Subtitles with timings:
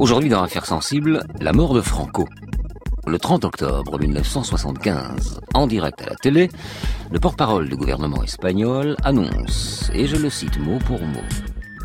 [0.00, 2.26] Aujourd'hui dans Affaires sensibles, la mort de Franco.
[3.06, 6.48] Le 30 octobre 1975, en direct à la télé,
[7.10, 11.20] le porte-parole du gouvernement espagnol annonce, et je le cite mot pour mot,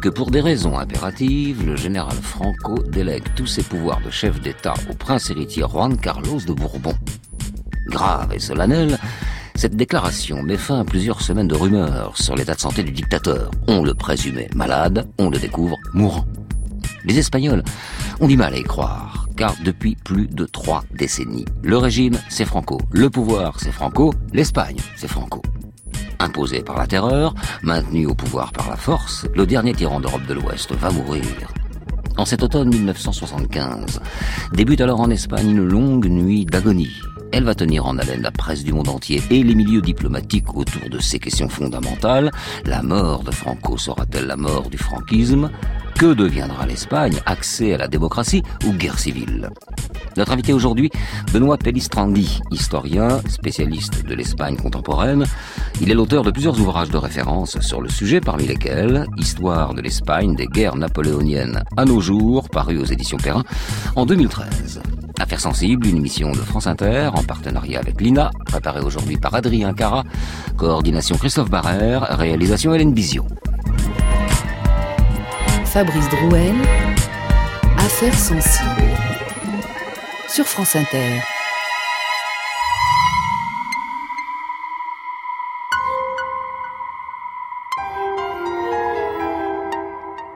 [0.01, 4.75] que pour des raisons impératives, le général Franco délègue tous ses pouvoirs de chef d'État
[4.89, 6.95] au prince héritier Juan Carlos de Bourbon.
[7.87, 8.97] Grave et solennel,
[9.55, 13.51] cette déclaration met fin à plusieurs semaines de rumeurs sur l'état de santé du dictateur.
[13.67, 16.25] On le présumait malade, on le découvre mourant.
[17.05, 17.63] Les Espagnols
[18.19, 22.45] ont du mal à y croire, car depuis plus de trois décennies, le régime, c'est
[22.45, 25.41] Franco, le pouvoir, c'est Franco, l'Espagne, c'est Franco.
[26.19, 30.33] Imposé par la terreur, maintenu au pouvoir par la force, le dernier tyran d'Europe de
[30.33, 31.23] l'Ouest va mourir.
[32.17, 33.99] En cet automne 1975,
[34.53, 37.01] débute alors en Espagne une longue nuit d'agonie.
[37.33, 40.89] Elle va tenir en haleine la presse du monde entier et les milieux diplomatiques autour
[40.89, 42.31] de ces questions fondamentales.
[42.65, 45.49] La mort de Franco sera-t-elle la mort du franquisme?
[45.95, 49.49] Que deviendra l'Espagne Accès à la démocratie ou guerre civile
[50.17, 50.91] Notre invité aujourd'hui,
[51.33, 55.25] Benoît Pellistrandi, historien, spécialiste de l'Espagne contemporaine.
[55.81, 59.81] Il est l'auteur de plusieurs ouvrages de référence sur le sujet, parmi lesquels Histoire de
[59.81, 63.43] l'Espagne des guerres napoléoniennes à nos jours, paru aux éditions Perrin
[63.95, 64.81] en 2013.
[65.19, 69.73] Affaires sensibles, une émission de France Inter en partenariat avec l'INA, préparée aujourd'hui par Adrien
[69.73, 70.03] Cara,
[70.57, 73.25] coordination Christophe Barrère, réalisation Hélène Bizio.
[75.75, 76.55] Fabrice Drouel,
[77.77, 78.95] Affaires sensibles.
[80.29, 81.19] Sur France Inter.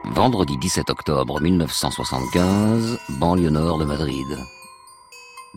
[0.04, 4.26] Vendredi 17 octobre 1975, banlieue nord de Madrid.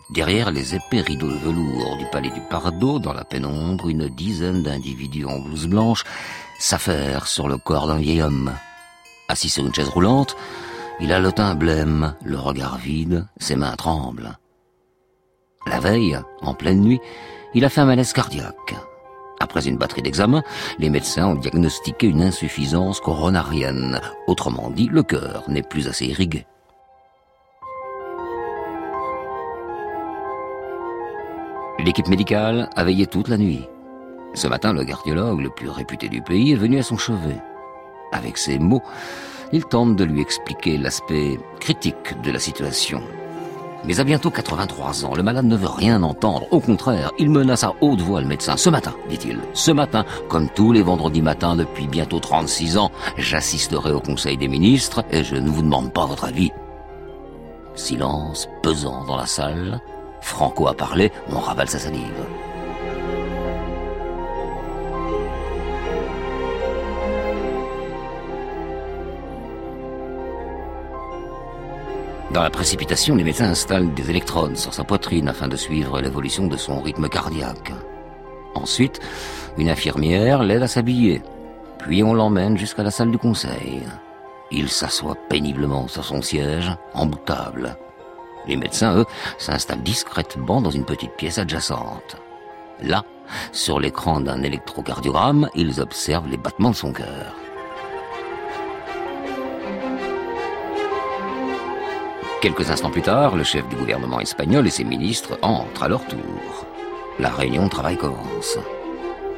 [0.10, 4.64] Derrière les épais rideaux de velours du palais du Pardo, dans la pénombre, une dizaine
[4.64, 6.06] d'individus en blouse blanche
[6.58, 8.54] s'affairent sur le corps d'un vieil homme.
[9.28, 10.36] Assis sur une chaise roulante,
[11.00, 14.38] il a le teint blême, le regard vide, ses mains tremblent.
[15.66, 17.00] La veille, en pleine nuit,
[17.54, 18.76] il a fait un malaise cardiaque.
[19.40, 20.44] Après une batterie d'examens,
[20.78, 24.00] les médecins ont diagnostiqué une insuffisance coronarienne.
[24.28, 26.46] Autrement dit, le cœur n'est plus assez irrigué.
[31.80, 33.68] L'équipe médicale a veillé toute la nuit.
[34.34, 37.42] Ce matin, le cardiologue le plus réputé du pays est venu à son chevet.
[38.14, 38.84] Avec ses mots,
[39.52, 43.02] il tente de lui expliquer l'aspect critique de la situation.
[43.86, 46.48] Mais à bientôt 83 ans, le malade ne veut rien entendre.
[46.52, 48.56] Au contraire, il menace à haute voix le médecin.
[48.56, 53.92] Ce matin, dit-il, ce matin, comme tous les vendredis matins depuis bientôt 36 ans, j'assisterai
[53.92, 56.52] au Conseil des ministres et je ne vous demande pas votre avis.
[57.76, 59.82] Silence pesant dans la salle.
[60.22, 62.26] Franco a parlé, on ravale sa salive.
[72.34, 76.48] Dans la précipitation, les médecins installent des électrodes sur sa poitrine afin de suivre l'évolution
[76.48, 77.72] de son rythme cardiaque.
[78.56, 79.00] Ensuite,
[79.60, 81.22] une infirmière l'aide à s'habiller.
[81.78, 83.84] Puis on l'emmène jusqu'à la salle du conseil.
[84.50, 87.78] Il s'assoit péniblement sur son siège, emboutable.
[88.48, 89.06] Les médecins, eux,
[89.38, 92.18] s'installent discrètement dans une petite pièce adjacente.
[92.82, 93.04] Là,
[93.52, 97.36] sur l'écran d'un électrocardiogramme, ils observent les battements de son cœur.
[102.44, 106.06] Quelques instants plus tard, le chef du gouvernement espagnol et ses ministres entrent à leur
[106.06, 106.66] tour.
[107.18, 108.58] La réunion de travail commence.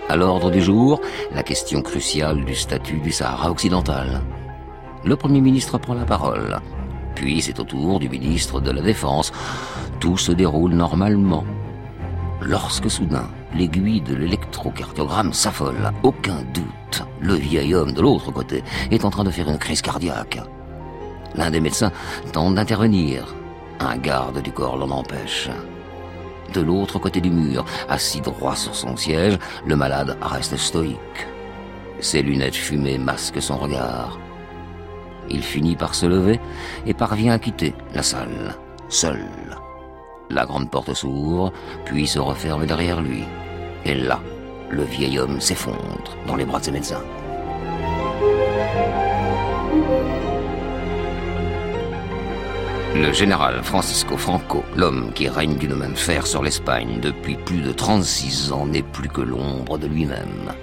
[0.10, 1.00] À l'ordre du jour,
[1.32, 4.22] la question cruciale du statut du Sahara occidental.
[5.04, 6.60] Le Premier ministre prend la parole.
[7.14, 9.32] Puis c'est au tour du ministre de la Défense.
[10.00, 11.46] Tout se déroule normalement.
[12.42, 19.06] Lorsque soudain, l'aiguille de l'électrocardiogramme s'affole, aucun doute, le vieil homme de l'autre côté est
[19.06, 20.40] en train de faire une crise cardiaque.
[21.38, 21.92] L'un des médecins
[22.32, 23.36] tente d'intervenir.
[23.80, 25.50] Un garde du corps l'en empêche.
[26.54, 31.28] De l'autre côté du mur, assis droit sur son siège, le malade reste stoïque.
[32.00, 34.20] Ses lunettes fumées masquent son regard.
[35.30, 36.40] Il finit par se lever
[36.86, 38.56] et parvient à quitter la salle,
[38.90, 39.28] seul.
[40.30, 41.52] La grande porte s'ouvre,
[41.86, 43.24] puis se referme derrière lui.
[43.86, 44.20] Et là,
[44.70, 47.04] le vieil homme s'effondre dans les bras de ses médecins.
[52.96, 57.60] Le général Francisco Franco, l'homme qui règne d'une main de fer sur l'Espagne depuis plus
[57.60, 60.54] de 36 ans, n'est plus que l'ombre de lui-même.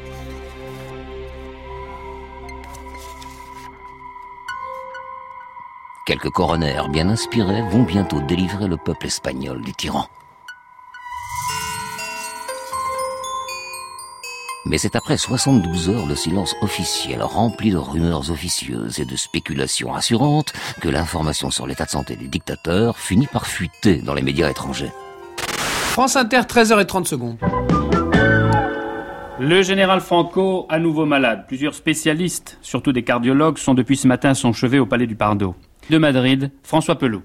[6.06, 10.08] Quelques coronaires bien inspirés vont bientôt délivrer le peuple espagnol du tyran.
[14.64, 19.90] Mais c'est après 72 heures le silence officiel rempli de rumeurs officieuses et de spéculations
[19.90, 24.48] rassurantes que l'information sur l'état de santé du dictateur finit par fuiter dans les médias
[24.48, 24.92] étrangers.
[25.46, 27.38] France Inter, 13h30 secondes.
[29.40, 31.46] Le général Franco, à nouveau malade.
[31.48, 35.16] Plusieurs spécialistes, surtout des cardiologues, sont depuis ce matin à son chevet au Palais du
[35.16, 35.56] Pardo.
[35.90, 37.22] De Madrid, François Pelot.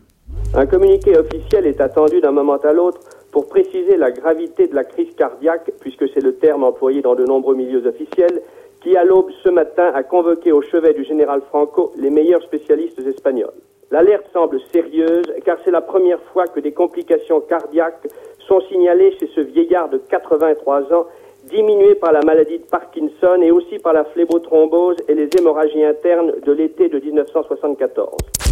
[0.55, 2.99] Un communiqué officiel est attendu d'un moment à l'autre
[3.31, 7.25] pour préciser la gravité de la crise cardiaque, puisque c'est le terme employé dans de
[7.25, 8.41] nombreux milieux officiels,
[8.81, 12.99] qui à l'aube ce matin a convoqué au chevet du général Franco les meilleurs spécialistes
[12.99, 13.53] espagnols.
[13.89, 18.07] L'alerte semble sérieuse car c'est la première fois que des complications cardiaques
[18.47, 21.05] sont signalées chez ce vieillard de 83 ans
[21.49, 26.33] diminué par la maladie de Parkinson et aussi par la phlébothrombose et les hémorragies internes
[26.45, 28.46] de l'été de 1974.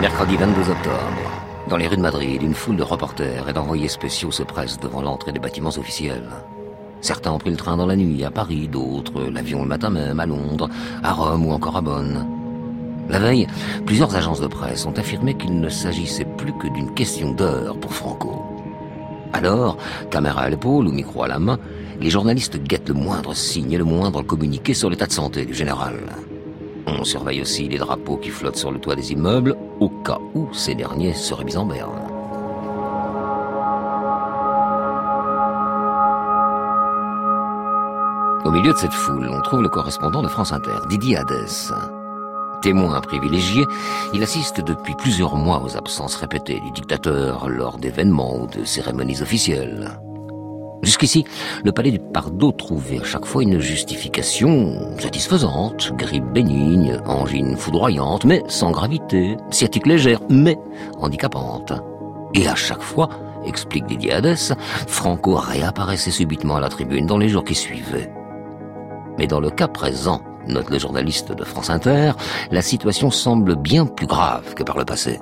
[0.00, 1.30] Mercredi 22 octobre,
[1.68, 5.02] dans les rues de Madrid, une foule de reporters et d'envoyés spéciaux se pressent devant
[5.02, 6.30] l'entrée des bâtiments officiels.
[7.02, 10.18] Certains ont pris le train dans la nuit à Paris, d'autres l'avion le matin même
[10.18, 10.70] à Londres,
[11.02, 12.26] à Rome ou encore à Bonn.
[13.10, 13.46] La veille,
[13.84, 17.92] plusieurs agences de presse ont affirmé qu'il ne s'agissait plus que d'une question d'heure pour
[17.92, 18.42] Franco.
[19.34, 19.76] Alors,
[20.10, 21.58] caméra à l'épaule ou micro à la main,
[22.00, 25.52] les journalistes guettent le moindre signe et le moindre communiqué sur l'état de santé du
[25.52, 25.96] général.
[26.86, 30.48] On surveille aussi les drapeaux qui flottent sur le toit des immeubles au cas où
[30.52, 32.10] ces derniers seraient mis en berne.
[38.44, 41.72] Au milieu de cette foule, on trouve le correspondant de France Inter, Didier Hadès.
[42.62, 43.64] Témoin privilégié,
[44.12, 49.22] il assiste depuis plusieurs mois aux absences répétées du dictateur lors d'événements ou de cérémonies
[49.22, 50.00] officielles.
[50.82, 51.24] Jusqu'ici,
[51.62, 58.24] le palais du Pardo trouvait à chaque fois une justification satisfaisante, grippe bénigne, angine foudroyante,
[58.24, 60.56] mais sans gravité, sciatique légère, mais
[60.98, 61.72] handicapante.
[62.34, 63.10] Et à chaque fois,
[63.44, 64.54] explique Didier Hadès,
[64.86, 68.10] Franco réapparaissait subitement à la tribune dans les jours qui suivaient.
[69.18, 72.12] Mais dans le cas présent, note le journaliste de France Inter,
[72.50, 75.20] la situation semble bien plus grave que par le passé.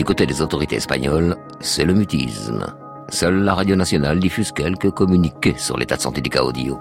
[0.00, 2.64] Du côté des autorités espagnoles, c'est le mutisme.
[3.10, 6.80] Seule la radio nationale diffuse quelques communiqués sur l'état de santé du Caudillo.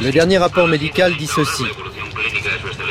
[0.00, 1.64] Le dernier rapport médical dit ceci.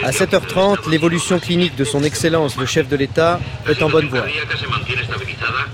[0.04, 4.26] À 7h30, l'évolution clinique de son Excellence le chef de l'État est en bonne voie.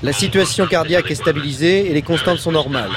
[0.04, 2.92] La situation cardiaque est stabilisée et les constantes sont normales.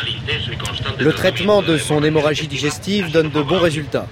[0.97, 4.06] Le traitement de son hémorragie digestive donne de bons résultats.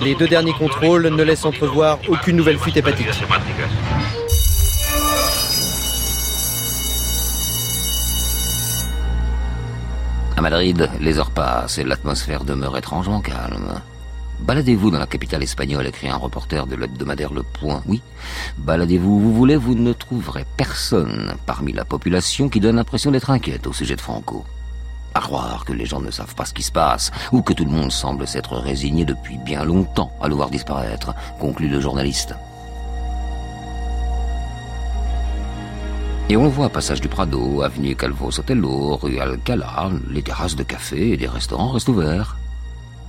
[0.00, 3.08] Les deux derniers contrôles ne laissent entrevoir aucune nouvelle fuite hépatique.
[10.36, 13.80] À Madrid, les heures passent et l'atmosphère demeure étrangement calme.
[14.40, 17.82] Baladez-vous dans la capitale espagnole, écrit un reporter de l'hebdomadaire Le Point.
[17.86, 18.02] Oui,
[18.58, 23.30] baladez-vous où vous voulez, vous ne trouverez personne parmi la population qui donne l'impression d'être
[23.30, 24.44] inquiète au sujet de Franco.
[25.16, 27.64] À croire que les gens ne savent pas ce qui se passe, ou que tout
[27.64, 32.34] le monde semble s'être résigné depuis bien longtemps à le voir disparaître, conclut le journaliste.
[36.28, 41.12] Et on voit passage du Prado, avenue Calvo Sotelo, rue Alcala, les terrasses de café
[41.12, 42.35] et des restaurants restent ouverts.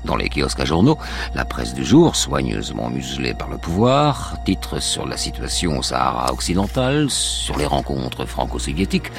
[0.06, 0.98] Dans les kiosques à journaux,
[1.36, 6.32] la presse du jour, soigneusement muselée par le pouvoir, titre sur la situation au Sahara
[6.32, 9.12] occidental, sur les rencontres franco-soviétiques,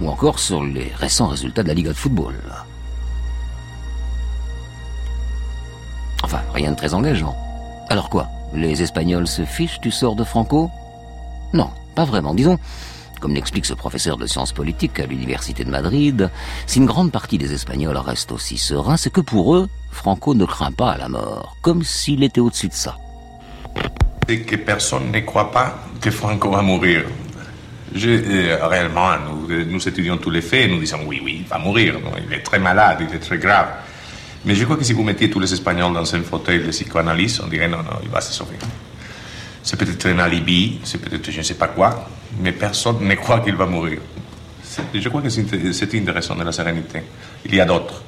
[0.00, 2.36] ou encore sur les récents résultats de la Ligue de football.
[6.22, 7.36] Enfin, rien de très engageant.
[7.88, 10.70] Alors quoi Les Espagnols se fichent du sort de Franco?
[11.52, 12.34] Non, pas vraiment.
[12.34, 12.58] Disons,
[13.20, 16.30] comme l'explique ce professeur de sciences politiques à l'Université de Madrid,
[16.66, 20.44] si une grande partie des Espagnols restent aussi sereins, c'est que pour eux, Franco ne
[20.44, 22.96] craint pas la mort, comme s'il était au-dessus de ça.
[24.28, 27.04] Et que personne ne croit pas que Franco va mourir.
[27.94, 31.48] Je, euh, réellement, nous, nous, étudions tous les faits et nous disons oui, oui, il
[31.48, 31.94] va mourir.
[32.26, 33.68] Il est très malade, il est très grave.
[34.44, 37.40] Mais je crois que si vous mettiez tous les Espagnols dans un fauteuil de psychoanalyse,
[37.44, 38.56] on dirait non, non, il va se sauver.
[39.62, 42.08] C'est peut-être un alibi, c'est peut-être je ne sais pas quoi,
[42.40, 44.00] mais personne ne croit qu'il va mourir.
[44.94, 47.02] Je crois que c'est intéressant de la sérénité.
[47.44, 48.02] Il y a d'autres.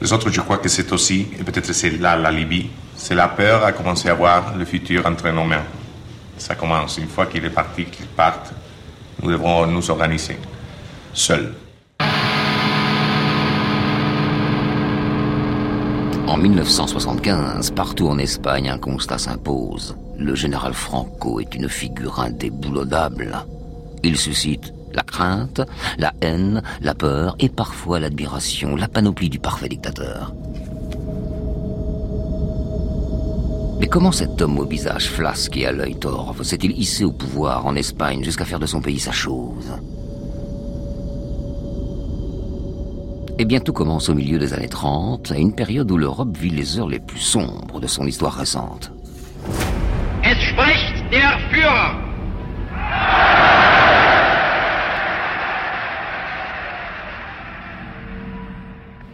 [0.00, 3.28] Les autres, je crois que c'est aussi, et peut-être c'est là la Libye, c'est la
[3.28, 5.64] peur à commencer à voir le futur entre nos mains.
[6.36, 6.98] Ça commence.
[6.98, 8.52] Une fois qu'il est parti, qu'il parte,
[9.22, 10.38] nous devrons nous organiser,
[11.12, 11.52] seuls.
[16.28, 19.96] En 1975, partout en Espagne, un constat s'impose.
[20.18, 23.46] Le général Franco est une figure indéboulonnable.
[24.02, 25.60] Il suscite la crainte,
[25.96, 30.34] la haine, la peur et parfois l'admiration, la panoplie du parfait dictateur.
[33.78, 37.64] Mais comment cet homme au visage flasque et à l'œil torve s'est-il hissé au pouvoir
[37.64, 39.70] en Espagne jusqu'à faire de son pays sa chose?
[43.38, 46.50] Eh bien, tout commence au milieu des années 30, à une période où l'Europe vit
[46.50, 48.90] les heures les plus sombres de son histoire récente.
[51.58, 51.94] Führer.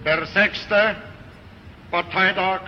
[0.05, 0.97] Der sechste
[1.91, 2.61] Parteitag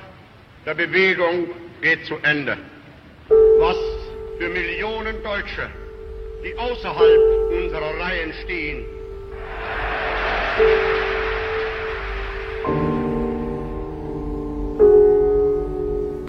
[0.64, 1.48] der Bewegung
[1.82, 2.56] geht zu Ende.
[3.58, 3.76] Was
[4.38, 5.68] für Millionen Deutsche,
[6.42, 7.20] die außerhalb
[7.52, 8.84] unserer Reihen stehen,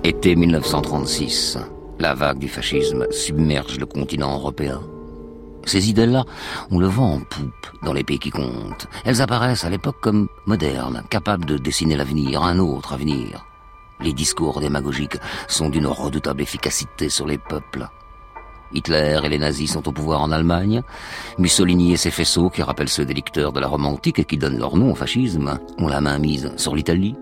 [0.04, 4.82] Été 1936, la vague du fascisme submerge le continent européen.
[5.66, 6.24] Ces idées-là,
[6.72, 8.88] on le vend en poupe dans les pays qui comptent.
[9.04, 13.46] Elles apparaissent à l'époque comme modernes, capables de dessiner l'avenir, un autre avenir.
[14.00, 17.88] Les discours démagogiques sont d'une redoutable efficacité sur les peuples.
[18.74, 20.84] Hitler et les nazis sont au pouvoir en Allemagne.
[21.38, 24.38] Mussolini et ses faisceaux, qui rappellent ceux des lecteurs de la Rome antique et qui
[24.38, 27.16] donnent leur nom au fascisme, ont la main mise sur l'Italie.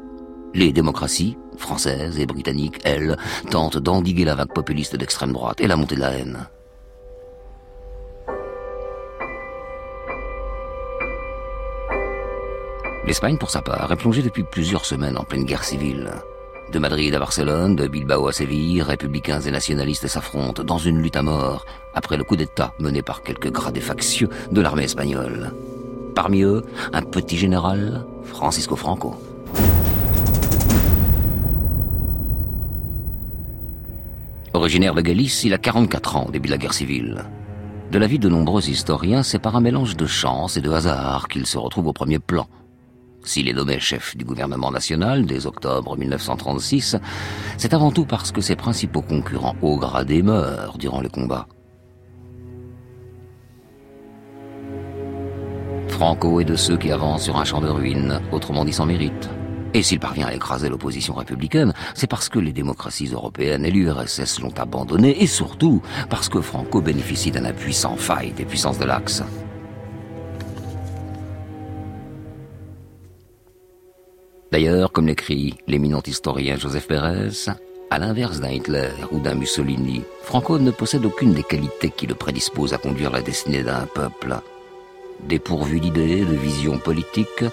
[0.56, 3.18] Les démocraties, françaises et britanniques, elles,
[3.52, 6.48] tentent d'endiguer la vague populiste d'extrême droite et la montée de la haine.
[13.06, 16.10] L'Espagne, pour sa part, est plongée depuis plusieurs semaines en pleine guerre civile.
[16.72, 21.18] De Madrid à Barcelone, de Bilbao à Séville, républicains et nationalistes s'affrontent dans une lutte
[21.18, 25.52] à mort après le coup d'État mené par quelques gradés factieux de l'armée espagnole.
[26.16, 29.18] Parmi eux, un petit général, Francisco Franco.
[34.66, 37.26] Originaire de Galice, il a 44 ans au début de la guerre civile.
[37.92, 41.28] De la vie de nombreux historiens, c'est par un mélange de chance et de hasard
[41.28, 42.48] qu'il se retrouve au premier plan.
[43.24, 46.98] S'il est nommé chef du gouvernement national dès octobre 1936,
[47.58, 51.48] c'est avant tout parce que ses principaux concurrents haut gradés meurent durant le combat.
[55.90, 59.30] Franco est de ceux qui avancent sur un champ de ruines, autrement dit sans mérite.
[59.76, 64.40] Et s'il parvient à écraser l'opposition républicaine, c'est parce que les démocraties européennes et l'URSS
[64.40, 68.86] l'ont abandonné, et surtout parce que Franco bénéficie d'un appui sans faille des puissances de
[68.86, 69.22] l'Axe.
[74.54, 77.52] D'ailleurs, comme l'écrit l'éminent historien Joseph Pérez,
[77.92, 82.16] à l'inverse d'un Hitler ou d'un Mussolini, Franco ne possède aucune des qualités qui le
[82.16, 84.38] prédisposent à conduire la destinée d'un peuple.
[85.24, 87.46] Dépourvu d'idées, de vision politique,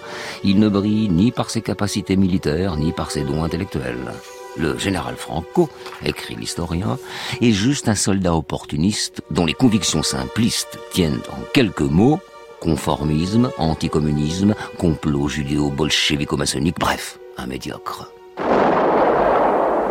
[0.43, 4.11] il ne brille ni par ses capacités militaires, ni par ses dons intellectuels.
[4.57, 5.69] Le général Franco,
[6.05, 6.99] écrit l'historien,
[7.41, 12.19] est juste un soldat opportuniste dont les convictions simplistes tiennent en quelques mots
[12.63, 18.09] conformisme, anticommunisme, complot judéo-bolchevico-maçonnique, bref, un médiocre.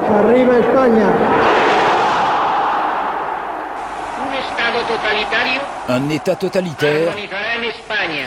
[0.08, 1.91] Arriba España.
[5.88, 7.14] Un État totalitaire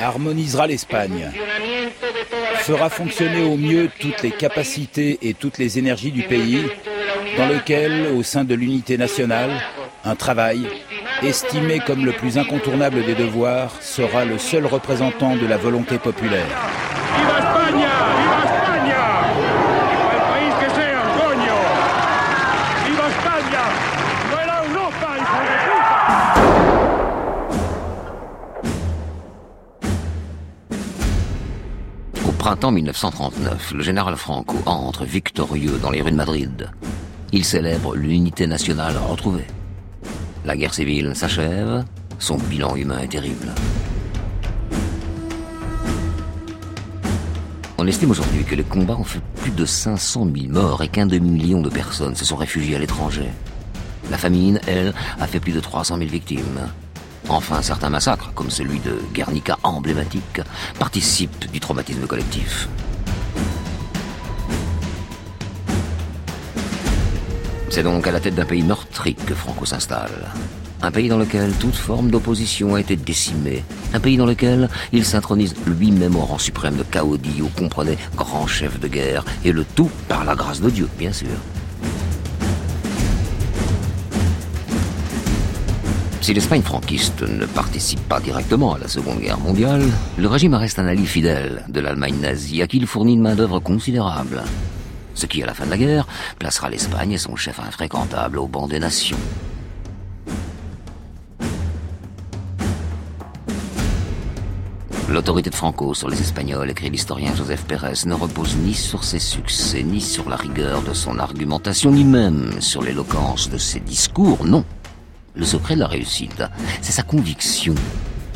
[0.01, 1.31] harmonisera l'Espagne,
[2.57, 6.65] fera fonctionner au mieux toutes les capacités et toutes les énergies du pays,
[7.37, 9.51] dans lequel, au sein de l'unité nationale,
[10.03, 10.67] un travail,
[11.23, 16.45] estimé comme le plus incontournable des devoirs, sera le seul représentant de la volonté populaire.
[32.45, 36.69] Printemps 1939, le général Franco entre victorieux dans les rues de Madrid.
[37.31, 39.47] Il célèbre l'unité nationale retrouvée.
[40.45, 41.83] La guerre civile s'achève,
[42.19, 43.47] son bilan humain est terrible.
[47.79, 51.07] On estime aujourd'hui que les combats ont fait plus de 500 000 morts et qu'un
[51.07, 53.31] demi-million de personnes se sont réfugiées à l'étranger.
[54.11, 56.69] La famine, elle, a fait plus de 300 000 victimes.
[57.27, 60.41] Enfin, certains massacres, comme celui de Guernica emblématique,
[60.77, 62.69] participent du traumatisme collectif.
[67.69, 70.31] C'est donc à la tête d'un pays meurtri que Franco s'installe.
[70.81, 73.63] Un pays dans lequel toute forme d'opposition a été décimée.
[73.93, 78.79] Un pays dans lequel il s'intronise lui-même au rang suprême de caudillo, comprenait grand chef
[78.79, 81.27] de guerre, et le tout par la grâce de Dieu, bien sûr.
[86.25, 89.83] Si l'Espagne franquiste ne participe pas directement à la Seconde Guerre mondiale,
[90.17, 93.59] le régime reste un allié fidèle de l'Allemagne nazie à qui il fournit une main-d'œuvre
[93.59, 94.41] considérable
[95.13, 96.07] ce qui, à la fin de la guerre,
[96.39, 99.19] placera l'Espagne et son chef infréquentable au banc des nations.
[105.07, 109.19] L'autorité de Franco sur les Espagnols, écrit l'historien Joseph Pérez, ne repose ni sur ses
[109.19, 114.43] succès, ni sur la rigueur de son argumentation, ni même sur l'éloquence de ses discours,
[114.43, 114.65] non.
[115.35, 116.43] Le secret de la réussite,
[116.81, 117.75] c'est sa conviction.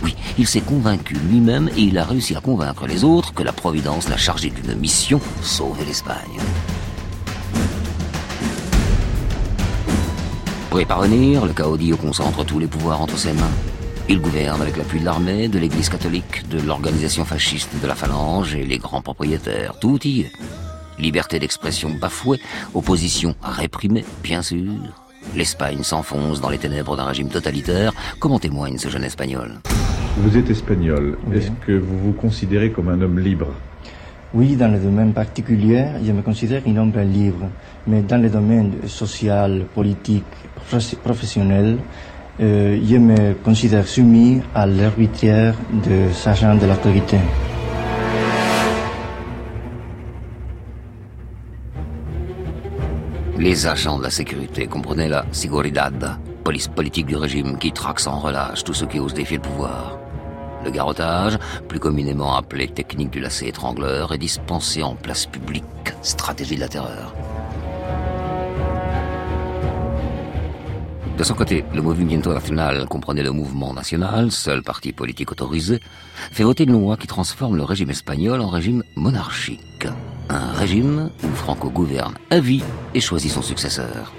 [0.03, 3.53] Oui, il s'est convaincu lui-même et il a réussi à convaincre les autres que la
[3.53, 6.39] Providence l'a chargé d'une mission, sauver l'Espagne.
[10.69, 13.51] Pour y parvenir, le Caudillo concentre tous les pouvoirs entre ses mains.
[14.09, 18.55] Il gouverne avec l'appui de l'armée, de l'église catholique, de l'organisation fasciste de la phalange
[18.55, 19.79] et les grands propriétaires.
[19.79, 20.31] Tout y est.
[20.97, 22.41] Liberté d'expression bafouée,
[22.73, 25.08] opposition réprimée, bien sûr.
[25.35, 29.59] L'Espagne s'enfonce dans les ténèbres d'un régime totalitaire, comme en témoigne ce jeune espagnol?
[30.17, 31.17] Vous êtes espagnol.
[31.33, 33.47] Est-ce que vous vous considérez comme un homme libre?
[34.33, 37.47] Oui, dans le domaine particulier, je me considère un homme libre.
[37.87, 40.23] Mais dans le domaine social, politique,
[41.03, 41.77] professionnel,
[42.41, 47.17] euh, je me considère soumis à l'arbitraire des agents de l'autorité.
[53.39, 58.19] Les agents de la sécurité comprenaient la Seguridad, police politique du régime qui traque sans
[58.19, 59.97] relâche tous ceux qui osent défier le pouvoir.
[60.65, 65.63] Le garrotage, plus communément appelé technique du lacet étrangleur, est dispensé en place publique,
[66.01, 67.15] stratégie de la terreur.
[71.17, 75.79] De son côté, le Movimiento Nacional comprenait le mouvement national, seul parti politique autorisé,
[76.33, 79.87] fait voter une loi qui transforme le régime espagnol en régime monarchique.
[80.29, 84.13] Un régime où Franco gouverne à vie et choisit son successeur.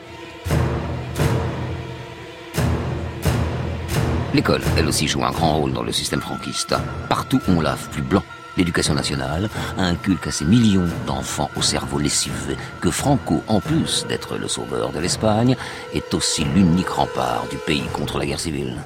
[4.34, 6.74] L'école, elle aussi, joue un grand rôle dans le système franquiste.
[7.08, 8.22] Partout, on lave plus blanc
[8.56, 9.48] L'éducation nationale
[9.78, 14.92] inculque à ces millions d'enfants au cerveau lessivé que Franco, en plus d'être le sauveur
[14.92, 15.56] de l'Espagne,
[15.94, 18.76] est aussi l'unique rempart du pays contre la guerre civile.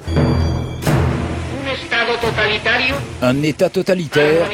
[3.22, 4.46] Un État totalitaire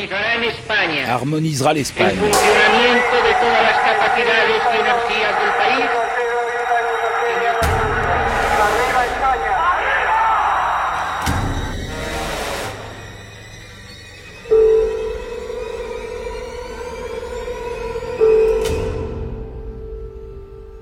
[1.08, 2.16] harmonisera l'Espagne.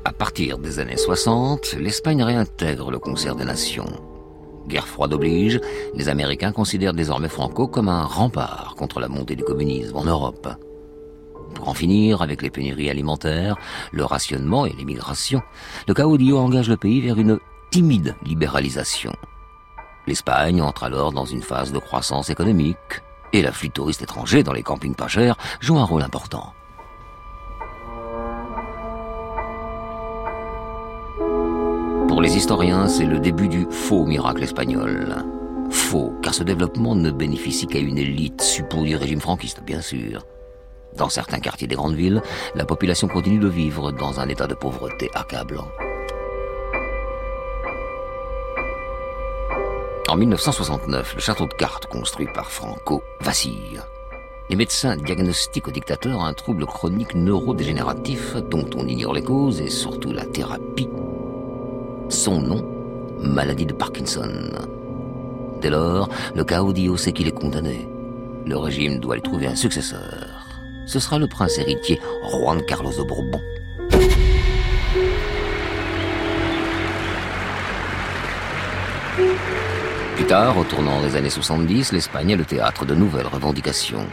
[0.04, 4.07] À partir des années 60, l'Espagne réintègre le concert des nations.
[4.68, 5.60] Guerre froide oblige,
[5.94, 10.48] les Américains considèrent désormais Franco comme un rempart contre la montée du communisme en Europe.
[11.54, 13.56] Pour en finir avec les pénuries alimentaires,
[13.92, 15.42] le rationnement et l'immigration,
[15.88, 17.38] le Caudillo engage le pays vers une
[17.70, 19.12] timide libéralisation.
[20.06, 23.02] L'Espagne entre alors dans une phase de croissance économique,
[23.32, 26.52] et l'afflux de touristes étrangers dans les campings pas chers joue un rôle important.
[32.08, 35.14] Pour les historiens, c'est le début du faux miracle espagnol.
[35.70, 40.24] Faux, car ce développement ne bénéficie qu'à une élite suppôt du régime franquiste, bien sûr.
[40.96, 42.22] Dans certains quartiers des grandes villes,
[42.54, 45.68] la population continue de vivre dans un état de pauvreté accablant.
[50.08, 53.82] En 1969, le château de cartes construit par Franco vacille.
[54.48, 59.68] Les médecins diagnostiquent au dictateur un trouble chronique neurodégénératif dont on ignore les causes et
[59.68, 60.88] surtout la thérapie
[62.08, 62.64] son nom,
[63.20, 64.50] maladie de Parkinson.
[65.60, 67.88] Dès lors, le caudillo sait qu'il est condamné.
[68.46, 70.46] Le régime doit lui trouver un successeur.
[70.86, 73.40] Ce sera le prince héritier Juan Carlos de Bourbon.
[80.16, 84.06] Plus tard, au tournant des années 70, l'Espagne est le théâtre de nouvelles revendications.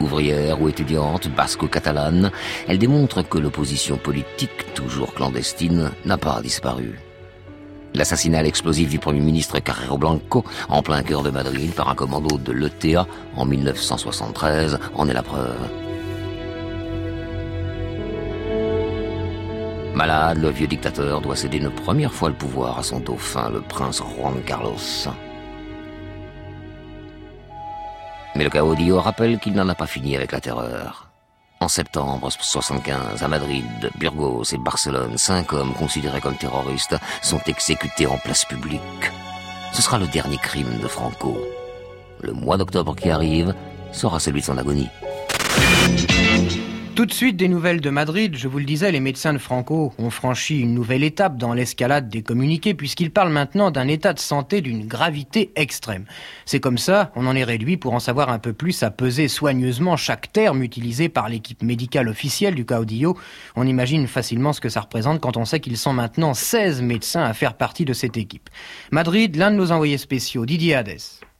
[0.00, 2.30] Ouvrière ou étudiante, basque ou catalane,
[2.66, 6.98] elle démontre que l'opposition politique, toujours clandestine, n'a pas disparu.
[7.94, 12.38] L'assassinat explosif du Premier ministre Carrero Blanco en plein cœur de Madrid par un commando
[12.38, 15.56] de l'ETA en 1973 en est la preuve.
[19.94, 23.60] Malade, le vieux dictateur doit céder une première fois le pouvoir à son dauphin, le
[23.60, 24.76] prince Juan Carlos.
[28.36, 31.07] Mais le caudillo rappelle qu'il n'en a pas fini avec la terreur.
[31.60, 38.06] En septembre 75, à Madrid, Burgos et Barcelone, cinq hommes considérés comme terroristes sont exécutés
[38.06, 38.80] en place publique.
[39.72, 41.36] Ce sera le dernier crime de Franco.
[42.20, 43.54] Le mois d'octobre qui arrive
[43.90, 44.88] sera celui de son agonie.
[46.98, 49.94] Tout de suite des nouvelles de Madrid, je vous le disais, les médecins de Franco
[49.98, 54.18] ont franchi une nouvelle étape dans l'escalade des communiqués puisqu'ils parlent maintenant d'un état de
[54.18, 56.06] santé d'une gravité extrême.
[56.44, 59.28] C'est comme ça, on en est réduit pour en savoir un peu plus à peser
[59.28, 63.16] soigneusement chaque terme utilisé par l'équipe médicale officielle du Caudillo.
[63.54, 67.22] On imagine facilement ce que ça représente quand on sait qu'ils sont maintenant 16 médecins
[67.22, 68.50] à faire partie de cette équipe.
[68.90, 70.98] Madrid, l'un de nos envoyés spéciaux, Didier Hades.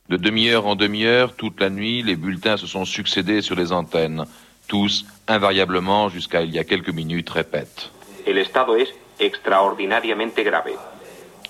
[0.08, 4.24] De demi-heure en demi-heure, toute la nuit, les bulletins se sont succédés sur les antennes.
[4.68, 7.90] Tous, invariablement, jusqu'à il y a quelques minutes, répètent.
[8.26, 8.88] El estado es
[9.20, 10.72] extraordinariamente grave.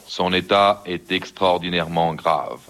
[0.07, 2.61] Son état est extraordinairement grave.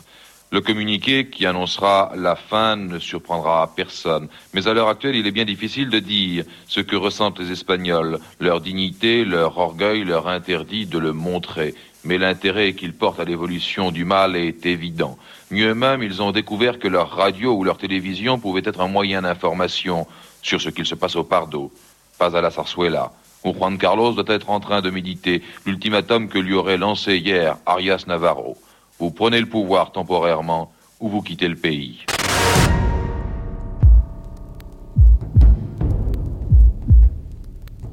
[0.51, 4.29] Le communiqué qui annoncera la fin ne surprendra personne.
[4.55, 8.19] Mais à l'heure actuelle, il est bien difficile de dire ce que ressentent les Espagnols.
[8.41, 11.75] Leur dignité, leur orgueil leur interdit de le montrer.
[12.03, 15.19] Mais l'intérêt qu'ils portent à l'évolution du mal est évident.
[15.51, 19.23] Mieux même, ils ont découvert que leur radio ou leur télévision pouvaient être un moyen
[19.23, 20.07] d'information
[20.43, 21.71] sur ce qu'il se passe au Pardo,
[22.19, 23.13] pas à la Sarsuela,
[23.45, 27.57] où Juan Carlos doit être en train de méditer l'ultimatum que lui aurait lancé hier
[27.67, 28.57] Arias Navarro.
[28.99, 32.05] Vous prenez le pouvoir temporairement ou vous quittez le pays.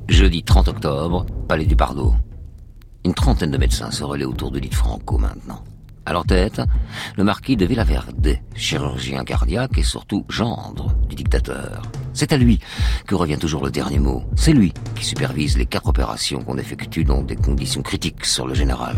[0.07, 2.15] Jeudi 30 octobre, Palais du Pardo.
[3.03, 5.63] Une trentaine de médecins se relaient autour de de Franco maintenant.
[6.07, 6.61] À leur tête,
[7.17, 11.81] le marquis de Villaverde, chirurgien cardiaque et surtout gendre du dictateur.
[12.15, 12.59] C'est à lui
[13.05, 14.23] que revient toujours le dernier mot.
[14.37, 18.53] C'est lui qui supervise les quatre opérations qu'on effectue dans des conditions critiques sur le
[18.53, 18.95] général.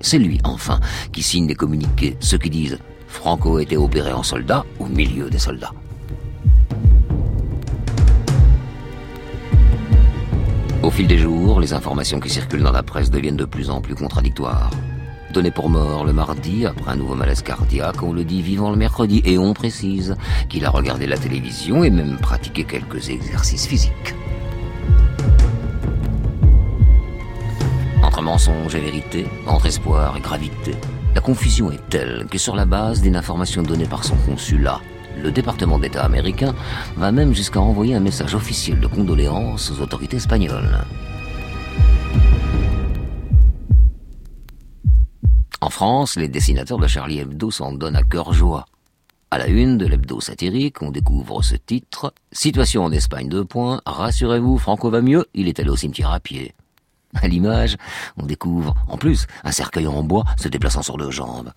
[0.00, 0.78] C'est lui, enfin,
[1.12, 5.40] qui signe les communiqués, ceux qui disent Franco était opéré en soldat au milieu des
[5.40, 5.72] soldats.
[10.84, 13.80] Au fil des jours, les informations qui circulent dans la presse deviennent de plus en
[13.80, 14.70] plus contradictoires.
[15.38, 19.22] Pour mort le mardi, après un nouveau malaise cardiaque, on le dit vivant le mercredi,
[19.24, 20.16] et on précise
[20.48, 24.14] qu'il a regardé la télévision et même pratiqué quelques exercices physiques.
[28.02, 30.74] Entre mensonge et vérité, entre espoir et gravité,
[31.14, 34.80] la confusion est telle que sur la base d'une information donnée par son consulat,
[35.22, 36.52] le département d'État américain
[36.96, 40.84] va même jusqu'à envoyer un message officiel de condoléances aux autorités espagnoles.
[45.60, 48.66] En France, les dessinateurs de Charlie Hebdo s'en donnent à cœur joie.
[49.30, 52.14] À la une de l'hebdo satirique, on découvre ce titre.
[52.30, 53.80] Situation en Espagne, deux points.
[53.84, 56.54] Rassurez-vous, Franco va mieux, il est allé au cimetière à pied.
[57.14, 57.76] À l'image,
[58.16, 61.50] on découvre, en plus, un cercueil en bois se déplaçant sur deux jambes.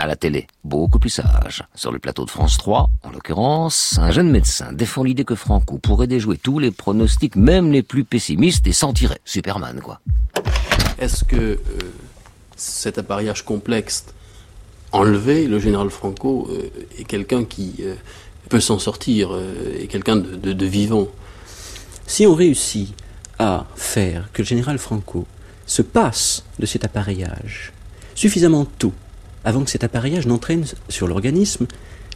[0.00, 1.64] À la télé, beaucoup plus sage.
[1.74, 5.78] Sur le plateau de France 3, en l'occurrence, un jeune médecin défend l'idée que Franco
[5.78, 9.18] pourrait déjouer tous les pronostics, même les plus pessimistes, et s'en tirer.
[9.24, 10.00] Superman, quoi.
[11.00, 11.58] Est-ce que euh,
[12.54, 14.04] cet appareillage complexe
[14.92, 17.96] enlevé, le général Franco euh, est quelqu'un qui euh,
[18.50, 19.36] peut s'en sortir,
[19.80, 21.08] est quelqu'un de, de vivant?
[22.06, 22.94] Si on réussit
[23.40, 25.26] à faire que le général Franco
[25.66, 27.72] se passe de cet appareillage
[28.14, 28.92] suffisamment tôt
[29.44, 31.66] avant que cet appareillage n'entraîne sur l'organisme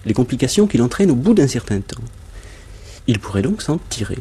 [0.05, 2.03] les complications qu'il entraîne au bout d'un certain temps.
[3.07, 4.19] Il pourrait donc s'en tirer.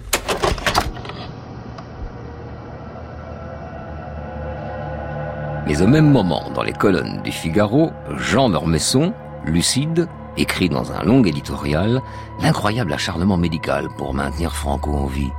[5.67, 9.13] Mais au même moment, dans les colonnes du Figaro, Jean Mermesson,
[9.45, 12.01] lucide, écrit dans un long éditorial
[12.41, 15.31] l'incroyable acharnement médical pour maintenir Franco en vie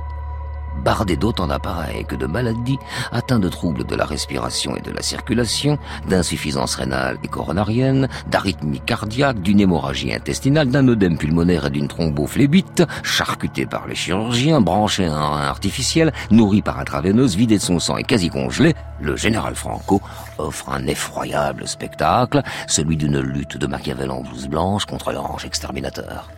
[0.83, 2.79] bardé d'autant d'appareils que de maladies,
[3.11, 8.81] atteint de troubles de la respiration et de la circulation, d'insuffisance rénale et coronarienne, d'arythmie
[8.81, 15.05] cardiaque, d'une hémorragie intestinale, d'un œdème pulmonaire et d'une thrombophlébite, charcuté par les chirurgiens, branché
[15.05, 19.15] à un rein artificiel, nourri par intraveineuse, vidé de son sang et quasi congelé, le
[19.15, 20.01] général Franco
[20.37, 26.29] offre un effroyable spectacle, celui d'une lutte de Machiavel en blouse blanche contre l'ange exterminateur.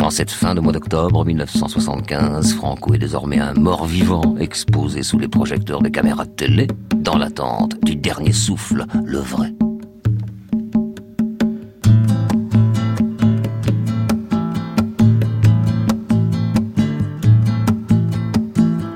[0.00, 5.28] En cette fin de mois d'octobre 1975, Franco est désormais un mort-vivant exposé sous les
[5.28, 9.52] projecteurs des caméras de télé, dans l'attente du dernier souffle, le vrai.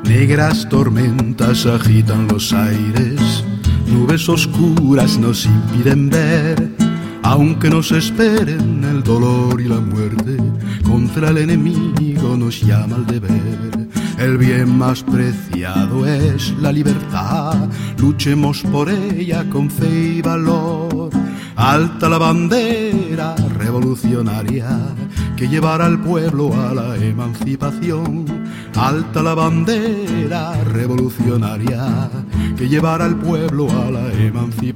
[0.09, 3.45] Negras tormentas agitan los aires,
[3.89, 6.82] nubes oscuras nos impiden ver
[7.23, 10.37] aunque nos esperen el dolor y la muerte,
[10.85, 13.89] contra el enemigo nos llama el deber.
[14.19, 17.57] El bien más preciado es la libertad,
[17.99, 21.11] luchemos por ella con fe y valor.
[21.57, 24.79] Alta la bandera revolucionaria
[25.37, 28.25] que llevará al pueblo a la emancipación.
[28.77, 32.11] Alta la bandera revolucionaria
[32.57, 34.72] que llevará al pueblo a la emancipación.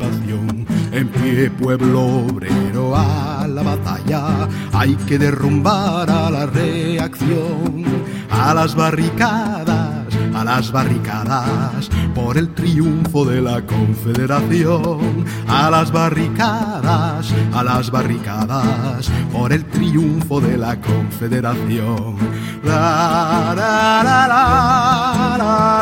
[0.97, 7.85] En pie pueblo obrero a la batalla, hay que derrumbar a la reacción,
[8.31, 17.31] a las barricadas, a las barricadas, por el triunfo de la confederación, a las barricadas,
[17.53, 22.17] a las barricadas, por el triunfo de la confederación.
[22.65, 25.76] La, la, la,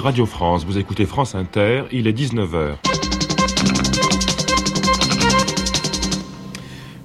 [0.00, 2.76] Radio France, vous écoutez France Inter, il est 19h.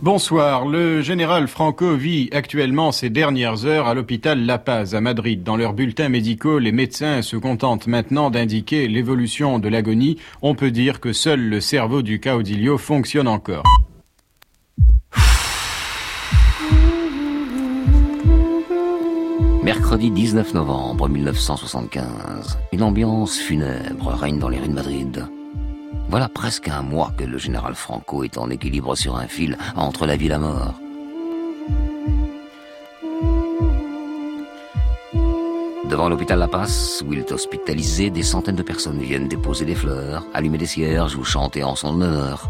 [0.01, 0.65] Bonsoir.
[0.65, 5.43] Le général Franco vit actuellement ses dernières heures à l'hôpital La Paz à Madrid.
[5.43, 10.17] Dans leurs bulletins médicaux, les médecins se contentent maintenant d'indiquer l'évolution de l'agonie.
[10.41, 13.63] On peut dire que seul le cerveau du caudillo fonctionne encore.
[19.95, 22.57] Mercredi 19 novembre 1975.
[22.73, 25.25] Une ambiance funèbre règne dans les rues de Madrid.
[26.09, 30.05] Voilà presque un mois que le général Franco est en équilibre sur un fil entre
[30.05, 30.73] la vie et la mort.
[35.89, 39.75] Devant l'hôpital La Paz, où il est hospitalisé, des centaines de personnes viennent déposer des
[39.75, 42.49] fleurs, allumer des cierges ou chanter en son honneur.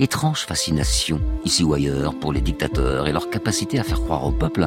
[0.00, 4.30] Étrange fascination, ici ou ailleurs, pour les dictateurs et leur capacité à faire croire au
[4.30, 4.66] peuple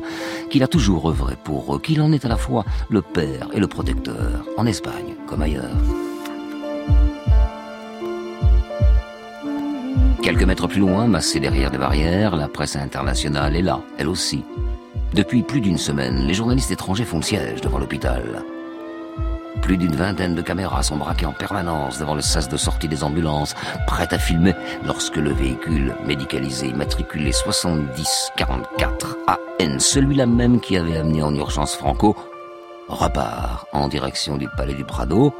[0.49, 3.59] qu'il a toujours œuvré pour eux, qu'il en est à la fois le père et
[3.59, 5.77] le protecteur, en Espagne comme ailleurs.
[10.21, 14.43] Quelques mètres plus loin, massée derrière des barrières, la presse internationale est là, elle aussi.
[15.13, 18.43] Depuis plus d'une semaine, les journalistes étrangers font le siège devant l'hôpital.
[19.61, 23.03] Plus d'une vingtaine de caméras sont braquées en permanence devant le sas de sortie des
[23.03, 23.55] ambulances,
[23.87, 31.21] prêtes à filmer lorsque le véhicule médicalisé immatriculé 7044 AN, celui-là même qui avait amené
[31.21, 32.15] en urgence Franco,
[32.87, 35.33] repart en direction du palais du Prado,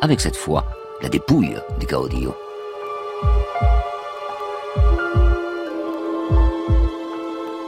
[0.00, 0.64] avec cette fois
[1.02, 2.34] la dépouille du Caudillo.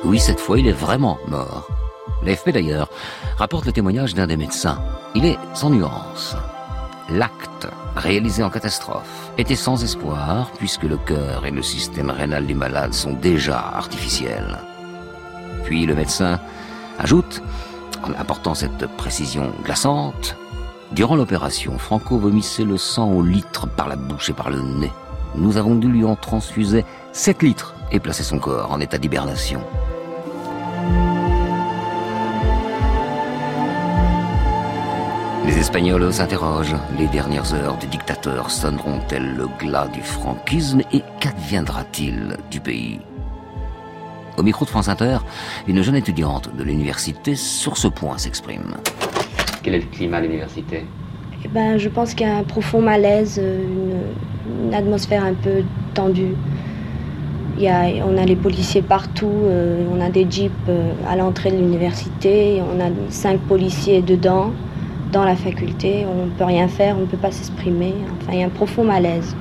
[0.04, 1.68] Oui, cette fois, il est vraiment mort.
[2.24, 2.88] L'AFP d'ailleurs
[3.36, 4.80] rapporte le témoignage d'un des médecins.
[5.14, 6.36] Il est sans nuance.
[7.10, 12.54] L'acte, réalisé en catastrophe, était sans espoir puisque le cœur et le système rénal du
[12.54, 14.58] malade sont déjà artificiels.
[15.64, 16.40] Puis le médecin
[16.98, 17.42] ajoute,
[18.02, 20.36] en apportant cette précision glaçante,
[20.92, 24.92] Durant l'opération, Franco vomissait le sang au litre par la bouche et par le nez.
[25.34, 29.62] Nous avons dû lui en transfuser 7 litres et placer son corps en état d'hibernation.
[35.44, 36.76] Les Espagnols s'interrogent.
[36.98, 43.00] Les dernières heures du dictateur sonneront-elles le glas du franquisme et qu'adviendra-t-il du pays?
[44.38, 45.18] Au micro de France Inter,
[45.66, 48.76] une jeune étudiante de l'université sur ce point s'exprime.
[49.62, 50.86] Quel est le climat à l'université?
[51.44, 55.64] Eh ben, Je pense qu'il y a un profond malaise, une, une atmosphère un peu
[55.92, 56.36] tendue.
[57.58, 61.16] Il y a, on a les policiers partout, euh, on a des jeeps euh, à
[61.16, 64.52] l'entrée de l'université, on a cinq policiers dedans
[65.12, 67.94] dans la faculté, on ne peut rien faire, on ne peut pas s'exprimer.
[68.20, 69.36] Enfin, il y a un profond malaise.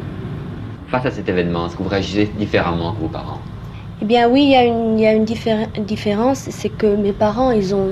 [0.89, 3.39] Face à cet événement, est-ce que vous réagissez différemment que vos parents?
[4.01, 7.13] Eh bien oui, il y a une, il y a une différence, c'est que mes
[7.13, 7.91] parents, ils ont,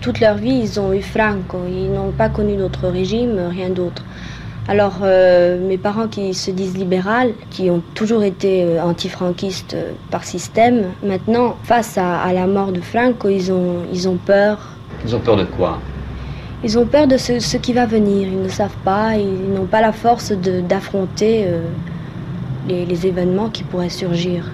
[0.00, 4.04] toute leur vie, ils ont eu Franco, ils n'ont pas connu d'autre régime, rien d'autre.
[4.66, 9.92] Alors, euh, mes parents qui se disent libérales, qui ont toujours été euh, antifranquistes euh,
[10.10, 14.58] par système, maintenant, face à, à, la mort de Franco, ils ont, ils ont peur.
[15.04, 15.78] Ils ont peur de quoi?
[16.64, 18.26] Ils ont peur de ce, qui va venir.
[18.26, 21.60] Ils ne savent pas, ils n'ont pas la force d'affronter euh,
[22.66, 24.50] les événements qui pourraient surgir.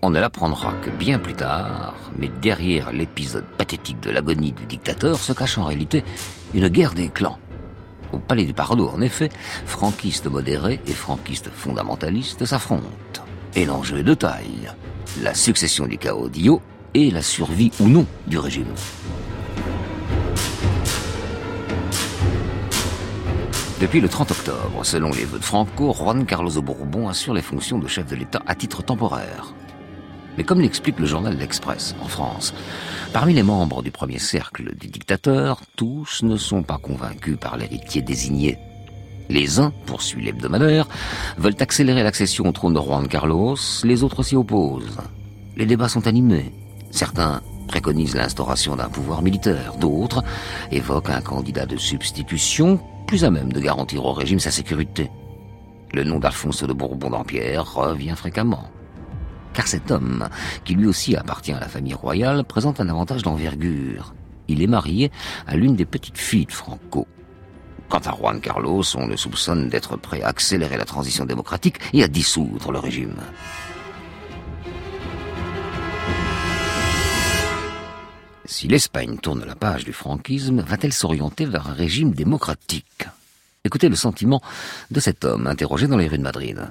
[0.00, 5.16] On ne l'apprendra que bien plus tard, mais derrière l'épisode pathétique de l'agonie du dictateur
[5.18, 6.04] se cache en réalité
[6.54, 7.38] une guerre des clans.
[8.12, 9.30] Au palais du Pardo, en effet,
[9.64, 13.24] franquistes modérés et franquistes fondamentalistes s'affrontent.
[13.54, 14.70] Et l'enjeu est de taille.
[15.22, 16.60] La succession du caudillo
[16.94, 18.74] et la survie ou non du régime.
[23.80, 27.78] Depuis le 30 octobre, selon les vœux de Franco, Juan Carlos Bourbon assure les fonctions
[27.78, 29.52] de chef de l'État à titre temporaire.
[30.36, 32.54] Mais comme l'explique le journal L'Express en France,
[33.12, 38.02] parmi les membres du premier cercle du dictateur, tous ne sont pas convaincus par l'héritier
[38.02, 38.58] désigné.
[39.28, 40.86] Les uns, poursuit l'hebdomadaire,
[41.38, 44.98] veulent accélérer l'accession au trône de Juan Carlos, les autres s'y opposent.
[45.56, 46.52] Les débats sont animés.
[46.90, 50.22] Certains préconisent l'instauration d'un pouvoir militaire, d'autres
[50.70, 55.10] évoquent un candidat de substitution plus à même de garantir au régime sa sécurité.
[55.92, 58.70] Le nom d'Alphonse de Bourbon d'Empierre revient fréquemment
[59.56, 60.28] car cet homme,
[60.64, 64.14] qui lui aussi appartient à la famille royale, présente un avantage d'envergure.
[64.48, 65.10] Il est marié
[65.46, 67.08] à l'une des petites filles de Franco.
[67.88, 72.04] Quant à Juan Carlos, on le soupçonne d'être prêt à accélérer la transition démocratique et
[72.04, 73.16] à dissoudre le régime.
[78.44, 83.06] Si l'Espagne tourne la page du franquisme, va-t-elle s'orienter vers un régime démocratique?
[83.64, 84.42] Écoutez le sentiment
[84.90, 86.68] de cet homme interrogé dans les rues de Madrid.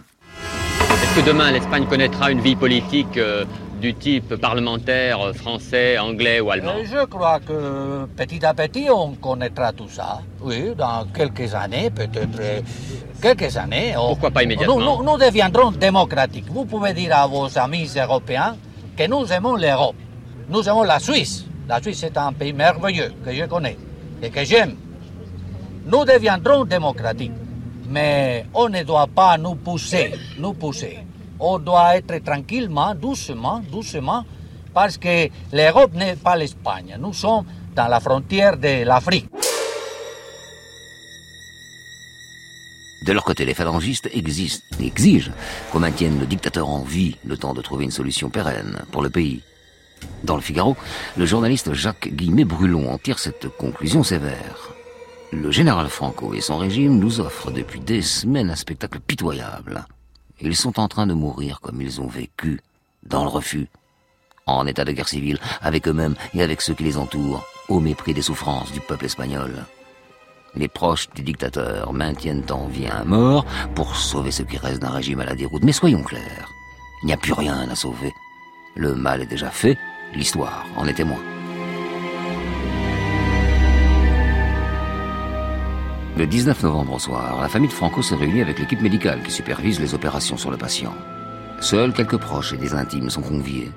[1.16, 3.46] Que demain l'Espagne connaîtra une vie politique euh,
[3.80, 9.14] du type parlementaire français, anglais ou allemand euh, Je crois que petit à petit on
[9.14, 10.20] connaîtra tout ça.
[10.42, 12.60] Oui, dans quelques années, peut-être euh,
[13.22, 13.94] quelques années.
[13.96, 16.50] Pourquoi pas immédiatement nous, nous, deviendrons démocratiques.
[16.50, 18.58] Vous pouvez dire à vos amis européens
[18.98, 19.96] que nous aimons l'Europe.
[20.50, 21.46] Nous aimons la Suisse.
[21.70, 23.78] La Suisse est un pays merveilleux que je connais
[24.22, 24.76] et que j'aime.
[25.86, 27.32] Nous deviendrons démocratiques.
[27.90, 31.00] Mais on ne doit pas nous pousser, nous pousser.
[31.40, 34.24] On doit être tranquillement, doucement, doucement,
[34.74, 36.98] parce que l'Europe n'est pas l'Espagne.
[37.00, 37.46] Nous sommes
[37.76, 39.30] dans la frontière de l'Afrique.
[43.06, 45.32] De leur côté, les phalangistes existent, exigent
[45.72, 49.12] qu'on maintienne le dictateur en vie le temps de trouver une solution pérenne pour le
[49.12, 49.44] pays.
[50.24, 50.76] Dans le Figaro,
[51.16, 54.75] le journaliste Jacques Guillemet-Brulon en tire cette conclusion sévère.
[55.32, 59.86] Le général Franco et son régime nous offrent depuis des semaines un spectacle pitoyable.
[60.40, 62.62] Ils sont en train de mourir comme ils ont vécu,
[63.04, 63.68] dans le refus,
[64.46, 68.14] en état de guerre civile, avec eux-mêmes et avec ceux qui les entourent, au mépris
[68.14, 69.66] des souffrances du peuple espagnol.
[70.56, 74.92] Les proches du dictateur maintiennent en vie un mort pour sauver ce qui reste d'un
[74.92, 75.64] régime à la déroute.
[75.64, 76.50] Mais soyons clairs,
[77.04, 78.14] il n'y a plus rien à sauver.
[78.76, 79.78] Le mal est déjà fait,
[80.14, 81.20] l'histoire en est témoin.
[86.18, 89.32] Le 19 novembre au soir, la famille de Franco se réunit avec l'équipe médicale qui
[89.32, 90.94] supervise les opérations sur le patient.
[91.60, 93.70] Seuls quelques proches et des intimes sont conviés.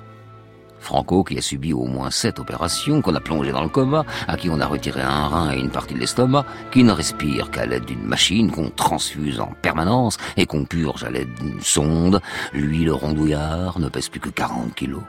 [0.79, 4.37] Franco, qui a subi au moins sept opérations, qu'on a plongé dans le coma, à
[4.37, 7.65] qui on a retiré un rein et une partie de l'estomac, qui ne respire qu'à
[7.65, 12.21] l'aide d'une machine qu'on transfuse en permanence et qu'on purge à l'aide d'une sonde,
[12.53, 15.03] lui, le rondouillard, ne pèse plus que 40 kilos.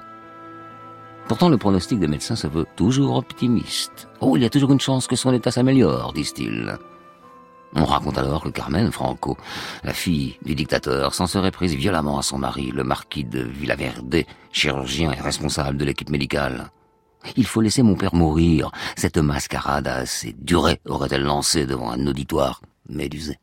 [1.29, 4.09] Pourtant, le pronostic des médecins se veut toujours optimiste.
[4.21, 6.77] Oh, il y a toujours une chance que son état s'améliore, disent-ils.
[7.75, 9.37] On raconte alors que Carmen Franco,
[9.85, 14.25] la fille du dictateur, s'en serait prise violemment à son mari, le marquis de Villaverde,
[14.51, 16.71] chirurgien et responsable de l'équipe médicale.
[17.37, 18.73] Il faut laisser mon père mourir.
[18.97, 23.39] Cette mascarade a assez duré, aurait-elle lancé devant un auditoire médusé?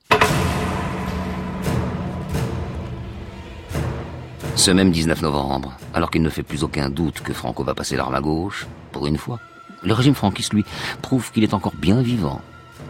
[4.56, 7.96] Ce même 19 novembre, alors qu'il ne fait plus aucun doute que Franco va passer
[7.96, 9.40] l'arme à gauche, pour une fois,
[9.84, 10.66] le régime franquiste, lui,
[11.02, 12.42] prouve qu'il est encore bien vivant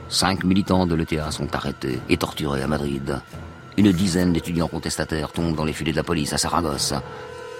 [0.09, 3.19] Cinq militants de l'ETA sont arrêtés et torturés à Madrid.
[3.75, 6.93] Une dizaine d'étudiants contestataires tombent dans les filets de la police à Saragosse.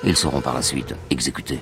[0.03, 1.59] Ils seront par la suite exécutés.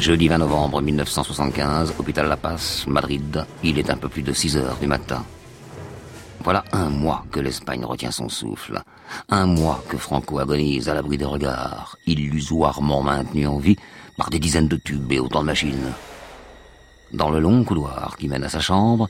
[0.00, 4.56] Jeudi 20 novembre 1975, hôpital La Paz, Madrid, il est un peu plus de 6
[4.56, 5.24] heures du matin.
[6.42, 8.82] Voilà un mois que l'Espagne retient son souffle.
[9.28, 13.76] Un mois que Franco agonise à l'abri des regards, illusoirement maintenu en vie
[14.30, 15.92] des dizaines de tubes et autant de machines.
[17.12, 19.08] Dans le long couloir qui mène à sa chambre,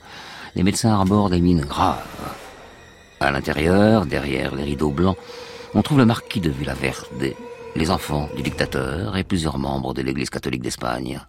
[0.55, 2.35] les médecins arborent des mines graves.
[3.19, 5.17] À l'intérieur, derrière les rideaux blancs,
[5.73, 7.33] on trouve le marquis de Villaverde,
[7.75, 11.21] les enfants du dictateur et plusieurs membres de l'Église catholique d'Espagne.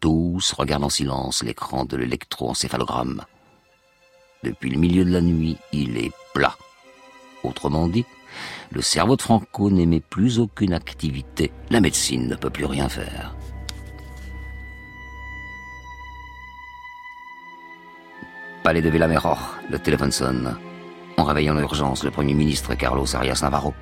[0.00, 3.22] Tous regardent en silence l'écran de l'électroencéphalogramme.
[4.42, 6.56] Depuis le milieu de la nuit, il est plat.
[7.42, 8.04] Autrement dit,
[8.74, 11.52] le cerveau de Franco n'émet plus aucune activité.
[11.70, 13.34] La médecine ne peut plus rien faire.
[18.64, 20.56] Palais de Villamejor, le téléphone sonne.
[21.16, 23.74] On réveille en urgence le Premier ministre Carlos Arias Navarro.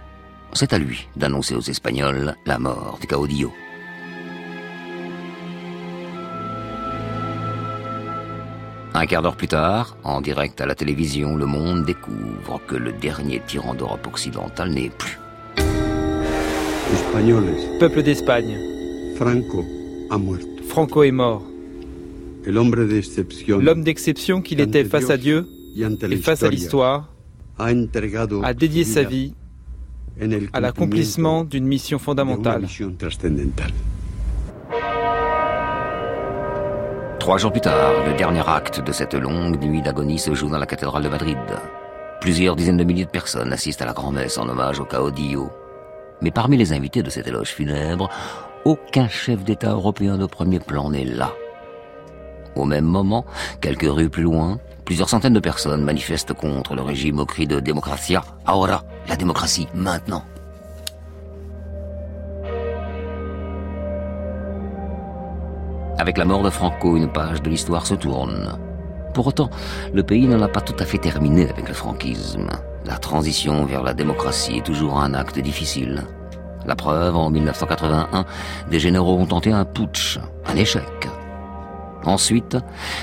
[0.52, 3.52] C'est à lui d'annoncer aux Espagnols la mort du caudillo.
[8.94, 12.92] Un quart d'heure plus tard, en direct à la télévision, le monde découvre que le
[12.92, 15.18] dernier tyran d'Europe occidentale n'est plus.
[17.80, 18.58] Peuple d'Espagne.
[19.16, 19.64] Franco
[20.68, 21.42] Franco est mort.
[22.44, 27.08] L'homme d'exception qu'il était face à Dieu et face à l'histoire
[27.58, 29.34] a dédié sa vie
[30.52, 32.66] à l'accomplissement d'une mission fondamentale.
[37.22, 40.58] Trois jours plus tard, le dernier acte de cette longue nuit d'agonie se joue dans
[40.58, 41.38] la cathédrale de Madrid.
[42.20, 45.48] Plusieurs dizaines de milliers de personnes assistent à la grand-messe en hommage au caudillo.
[46.20, 48.10] Mais parmi les invités de cet éloge funèbre,
[48.64, 51.30] aucun chef d'État européen de premier plan n'est là.
[52.56, 53.24] Au même moment,
[53.60, 57.60] quelques rues plus loin, plusieurs centaines de personnes manifestent contre le régime au cri de
[57.60, 60.24] Democracia ahora, la démocratie maintenant.
[66.02, 68.58] Avec la mort de Franco, une page de l'histoire se tourne.
[69.14, 69.50] Pour autant,
[69.94, 72.48] le pays n'en a pas tout à fait terminé avec le franquisme.
[72.84, 76.02] La transition vers la démocratie est toujours un acte difficile.
[76.66, 78.24] La preuve, en 1981,
[78.68, 81.08] des généraux ont tenté un putsch, un échec.
[82.04, 82.56] Ensuite,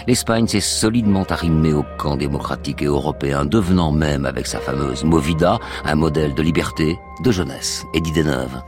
[0.06, 5.58] l'Espagne s'est solidement arrimée au camp démocratique et européen, devenant même, avec sa fameuse Movida,
[5.86, 8.62] un modèle de liberté, de jeunesse et d'idées neuves.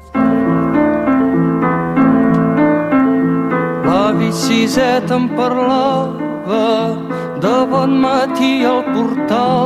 [3.92, 6.96] La viciseta em parlava
[7.44, 9.66] de bon matí al portal.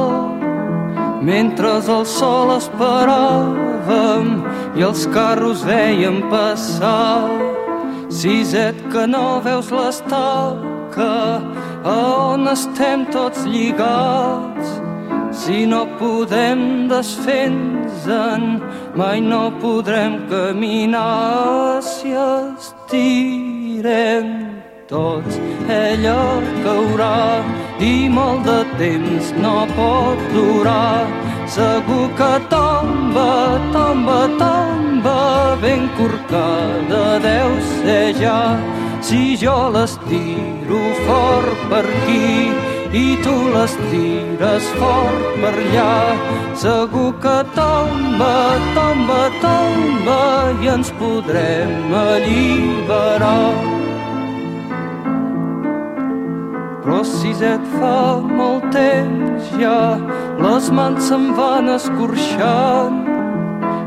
[1.27, 4.31] Mentre el sol esperàvem
[4.79, 7.29] i els carros veiem passar.
[8.09, 11.13] Siset que no veus l'estaca
[11.93, 11.97] a
[12.33, 14.79] on estem tots lligats?
[15.43, 18.47] Si no podem desfer-nos-en
[18.97, 22.15] mai no podrem caminar si
[23.85, 25.37] estirem tots
[25.69, 27.43] ella caurà
[27.79, 31.07] i molt de temps no pot durar.
[31.47, 38.57] Segur que tomba, tomba, tomba ben corcada deu ser ja.
[39.01, 45.95] Si jo l'estiro fort per aquí i tu les tires fort per allà.
[46.55, 48.35] Segur que tomba,
[48.75, 50.21] tomba, tomba
[50.61, 53.55] i ens podrem alliberar.
[56.85, 59.97] Però si et fa molt temps ja
[60.37, 63.01] les mans se'n van escorxant.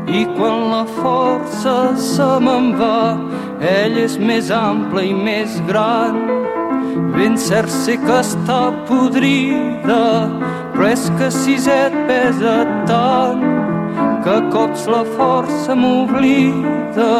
[0.09, 3.17] I quan la força se me'n va
[3.61, 6.15] ell és més ample i més gran
[7.15, 10.03] ben cert sé que està podrida
[10.75, 13.43] però és que si et pesa tant
[14.23, 17.11] que cops la força m'oblida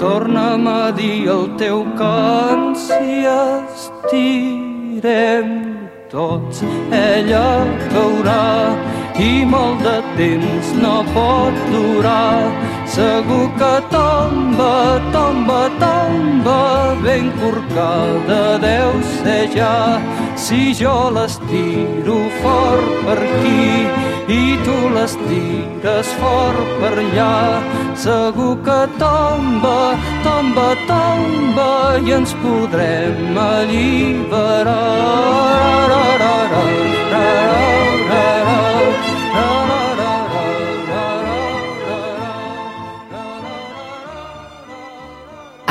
[0.00, 6.62] torna'm a dir el teu cant si estic morirem tots.
[6.92, 8.76] Ella caurà
[9.18, 12.50] i molt de temps no pot durar.
[12.90, 18.92] Segur que tomba, tomba, tomba, ben corcada deu
[19.22, 20.00] ser ja.
[20.36, 23.86] Si jo l'estiro fort per aquí
[24.30, 27.38] i tu les tires fort per allà,
[27.94, 29.78] segur que tomba,
[30.26, 34.80] tomba, tomba i ens podrem alliberar.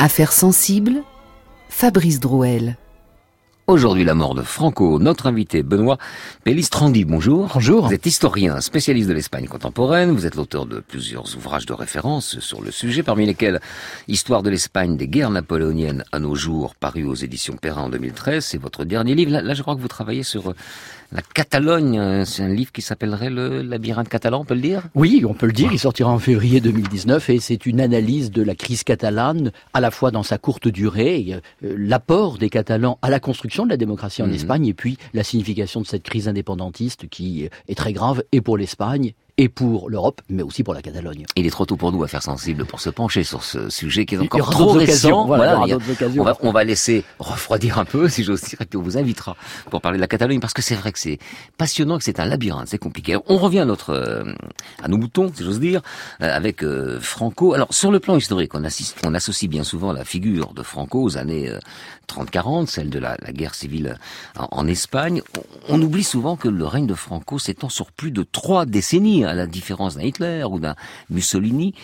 [0.02, 1.02] Affaires sensibles,
[1.68, 2.78] Fabrice Drouel.
[3.66, 4.98] Aujourd'hui, la mort de Franco.
[4.98, 5.98] Notre invité, Benoît
[6.42, 7.50] Pellistrandi, bonjour.
[7.52, 7.86] Bonjour.
[7.86, 10.10] Vous êtes historien, spécialiste de l'Espagne contemporaine.
[10.12, 13.60] Vous êtes l'auteur de plusieurs ouvrages de référence sur le sujet, parmi lesquels
[14.08, 18.42] Histoire de l'Espagne des guerres napoléoniennes à nos jours, paru aux éditions Perrin en 2013.
[18.42, 19.32] C'est votre dernier livre.
[19.32, 20.54] Là, là, je crois que vous travaillez sur
[21.12, 24.84] la Catalogne, euh, c'est un livre qui s'appellerait le labyrinthe catalan, on peut le dire?
[24.94, 25.70] Oui, on peut le dire.
[25.72, 29.90] Il sortira en février 2019 et c'est une analyse de la crise catalane, à la
[29.90, 34.22] fois dans sa courte durée, euh, l'apport des Catalans à la construction de la démocratie
[34.22, 34.34] en mhm.
[34.34, 38.56] Espagne et puis la signification de cette crise indépendantiste qui est très grave et pour
[38.56, 41.24] l'Espagne et pour l'Europe, mais aussi pour la Catalogne.
[41.34, 44.04] Il est trop tôt pour nous à faire sensible pour se pencher sur ce sujet
[44.04, 45.24] qui est encore trop récent.
[45.24, 48.82] Voilà, on, va, on va laisser refroidir un peu, si j'ose dire, et puis on
[48.82, 49.38] vous invitera
[49.70, 51.18] pour parler de la Catalogne, parce que c'est vrai que c'est
[51.56, 53.16] passionnant, que c'est un labyrinthe, c'est compliqué.
[53.28, 54.24] on revient à notre, euh,
[54.82, 55.80] à nos moutons, si j'ose dire,
[56.22, 57.54] euh, avec euh, Franco.
[57.54, 61.02] Alors, sur le plan historique, on, assiste, on associe bien souvent la figure de Franco
[61.02, 61.50] aux années
[62.12, 63.98] 30-40, celle de la, guerre civile
[64.36, 65.22] en, Espagne.
[65.68, 69.24] On, on oublie souvent que le règne de Franco s'étend sur plus de trois décennies
[69.24, 70.74] à la différence d'un Hitler ou d'un
[71.08, 71.74] Mussolini,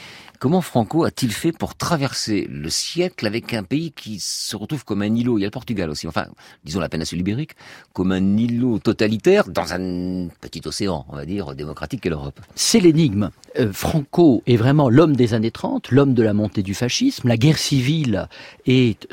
[0.46, 5.02] Comment Franco a-t-il fait pour traverser le siècle avec un pays qui se retrouve comme
[5.02, 5.38] un îlot?
[5.38, 6.26] Il y a le Portugal aussi, enfin,
[6.62, 7.56] disons la péninsule ibérique,
[7.92, 12.38] comme un îlot totalitaire dans un petit océan, on va dire, démocratique qu'est l'Europe.
[12.54, 13.30] C'est l'énigme.
[13.58, 17.26] Euh, Franco est vraiment l'homme des années 30, l'homme de la montée du fascisme.
[17.26, 18.28] La guerre civile
[18.66, 19.04] est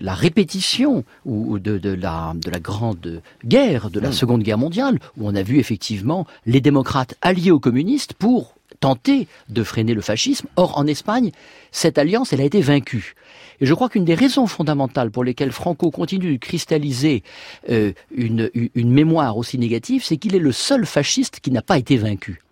[0.00, 4.14] la répétition ou de, la, de la grande guerre, de la hmm.
[4.14, 9.28] Seconde Guerre mondiale, où on a vu effectivement les démocrates alliés aux communistes pour tenter
[9.48, 10.48] de freiner le fascisme.
[10.56, 11.30] Or, en Espagne,
[11.70, 13.14] cette alliance, elle a été vaincue.
[13.60, 17.22] Et je crois qu'une des raisons fondamentales pour lesquelles Franco continue de cristalliser
[17.70, 21.78] euh, une, une mémoire aussi négative, c'est qu'il est le seul fasciste qui n'a pas
[21.78, 22.42] été vaincu.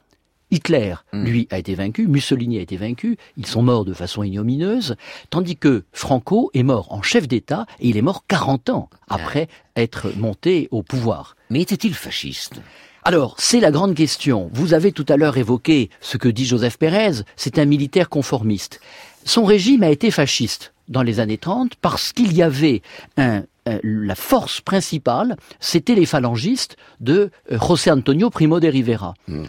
[0.52, 1.24] Hitler, hmm.
[1.24, 4.96] lui, a été vaincu, Mussolini a été vaincu, ils sont morts de façon ignomineuse,
[5.30, 9.48] tandis que Franco est mort en chef d'État et il est mort 40 ans après
[9.76, 11.36] être monté au pouvoir.
[11.50, 12.60] Mais était-il fasciste?
[13.02, 14.50] Alors, c'est la grande question.
[14.52, 18.80] Vous avez tout à l'heure évoqué ce que dit Joseph Pérez, c'est un militaire conformiste.
[19.24, 22.82] Son régime a été fasciste dans les années 30 parce qu'il y avait
[23.16, 23.44] un,
[23.82, 29.14] la force principale, c'était les phalangistes de euh, José Antonio Primo de Rivera.
[29.28, 29.44] Hmm.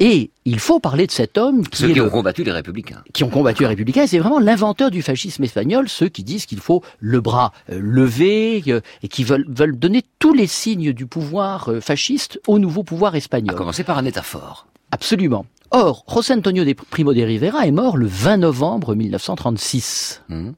[0.00, 3.02] Et il faut parler de cet homme qui Ceux qui le- ont combattu les républicains.
[3.12, 6.60] qui ont combattu les républicains, c'est vraiment l'inventeur du fascisme espagnol, ceux qui disent qu'il
[6.60, 11.06] faut le bras euh, levé euh, et qui veulent, veulent donner tous les signes du
[11.06, 13.54] pouvoir euh, fasciste au nouveau pouvoir espagnol.
[13.54, 14.68] À commencer par un État fort.
[14.92, 15.46] Absolument.
[15.72, 20.22] Or, José Antonio de Primo de Rivera est mort le 20 novembre 1936.
[20.28, 20.54] Mhm.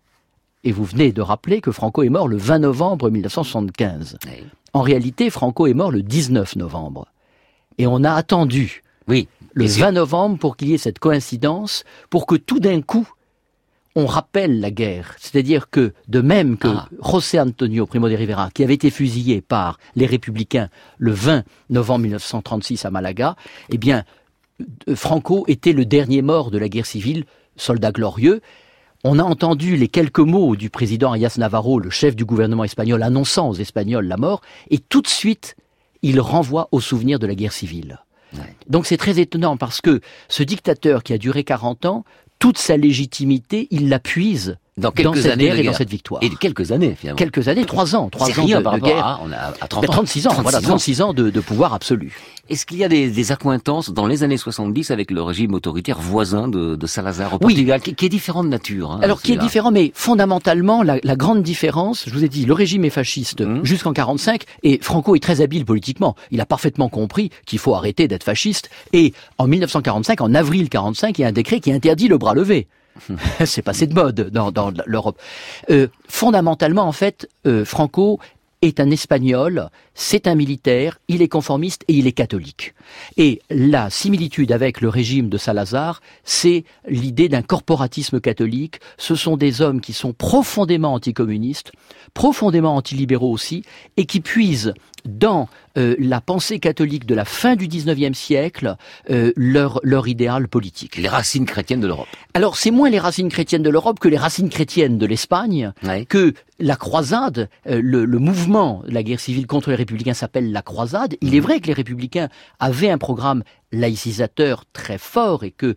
[0.64, 4.18] Et vous venez de rappeler que Franco est mort le 20 novembre 1975.
[4.74, 7.07] En réalité, Franco est mort le 19 novembre.
[7.78, 10.98] Et on a attendu oui, le et c'est- 20 novembre pour qu'il y ait cette
[10.98, 13.06] coïncidence, pour que tout d'un coup,
[13.96, 15.16] on rappelle la guerre.
[15.18, 16.88] C'est-à-dire que, de même que Ah.
[17.04, 22.02] José Antonio Primo de Rivera, qui avait été fusillé par les républicains le 20 novembre
[22.02, 23.34] 1936 à Malaga,
[23.70, 24.04] eh bien,
[24.88, 27.24] euh, Franco était le dernier mort de la guerre civile,
[27.56, 28.40] soldat glorieux.
[29.02, 33.02] On a entendu les quelques mots du président Arias Navarro, le chef du gouvernement espagnol,
[33.02, 34.40] annonçant aux Espagnols la mort,
[34.70, 35.56] et tout de suite,
[36.02, 37.98] il renvoie au souvenir de la guerre civile.
[38.68, 42.04] Donc c'est très étonnant parce que ce dictateur qui a duré 40 ans,
[42.38, 45.90] toute sa légitimité, il la puise Dans quelques cette années guerre de et dans cette
[45.90, 46.22] victoire.
[46.22, 47.16] Et quelques années, finalement.
[47.16, 49.04] Quelques années, trois ans, trois ans rien de, par de guerre.
[49.04, 49.92] à- on a- à 30 Ben, ans.
[49.92, 50.68] 36 ans, voilà, 36 ans.
[50.68, 52.12] 36 ans de, de pouvoir absolu.
[52.48, 56.00] Est-ce qu'il y a des, des accointances dans les années 70 avec le régime autoritaire
[56.00, 57.54] voisin de, de Salazar au Oui.
[57.54, 60.98] Portugal, qui, qui est différent de nature hein, Alors qui est différent, mais fondamentalement, la,
[61.02, 63.64] la grande différence, je vous ai dit, le régime est fasciste Mmh.
[63.64, 66.14] jusqu'en 45, et Franco est très habile politiquement.
[66.30, 68.70] Il a parfaitement compris qu'il faut arrêter d'être fasciste.
[68.92, 72.34] Et en 1945, en avril 45, il y a un décret qui interdit le bras
[72.34, 72.66] levé.
[73.44, 75.20] C'est passé de mode dans, l'Europe.
[75.70, 78.18] Euh, fondamentalement, en fait, euh, Franco
[78.62, 82.74] est un Espagnol, c'est un militaire, il est conformiste et il est catholique.
[83.16, 88.80] Et la similitude avec le régime de Salazar, c'est l'idée d'un corporatisme catholique.
[88.98, 91.72] Ce sont des hommes qui sont profondément anticommunistes,
[92.12, 93.62] profondément antilibéraux aussi,
[93.96, 94.74] et qui puisent
[95.05, 95.48] dans
[95.78, 98.76] euh, la pensée catholique de la fin du 19e siècle
[99.11, 100.96] euh, leur, leur idéal politique.
[100.96, 102.09] Les racines chrétiennes de l'Europe.
[102.34, 105.72] Alors c'est moins les racines chrétiennes de l'Europe que les racines chrétiennes de l'Espagne,
[106.09, 110.53] que la croisade, euh, le, le mouvement de la guerre civile contre les républicains s'appelle
[110.53, 111.16] la croisade.
[111.20, 112.28] Il est vrai que les républicains
[112.59, 113.42] avaient un programme
[113.72, 115.74] laïcisateur très fort et que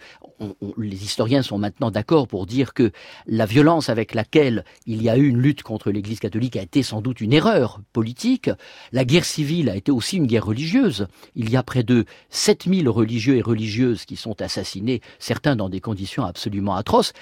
[0.77, 2.91] les historiens sont maintenant d'accord pour dire que
[3.27, 6.83] la violence avec laquelle il y a eu une lutte contre l'Église catholique a été
[6.83, 8.49] sans doute une erreur politique.
[8.91, 11.07] La guerre civile a été aussi une guerre religieuse.
[11.35, 15.81] Il y a près de 7000 religieux et religieuses qui sont assassinés, certains dans des
[15.81, 17.13] conditions absolument atroces.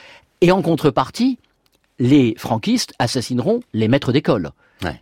[0.42, 1.38] Et en contrepartie,
[2.00, 4.52] les franquistes assassineront les maîtres d'école.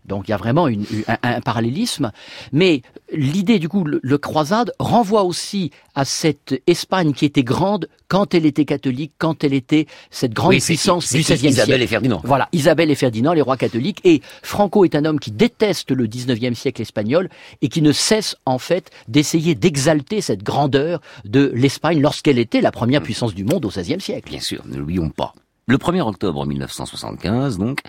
[0.05, 2.11] Donc il y a vraiment une- un, un parallélisme.
[2.51, 2.82] Mais
[3.13, 8.34] l'idée du coup, le, le croisade renvoie aussi à cette Espagne qui était grande quand
[8.34, 11.45] elle était catholique, quand elle était cette grande Oui, puissance du XVIe siècle.
[11.47, 12.21] Isabelle et Ferdinand.
[12.23, 13.99] Voilà, Isabelle et Ferdinand, les rois catholiques.
[14.03, 17.30] Et Franco est un homme qui déteste le 19e siècle espagnol
[17.61, 22.71] et qui ne cesse en fait d'essayer d'exalter cette grandeur de l'Espagne lorsqu'elle était la
[22.71, 24.30] première puissance du monde au XVIe siècle.
[24.30, 25.34] Bien sûr, ne l'oublions pas.
[25.67, 27.82] Le 1er octobre 1975, donc,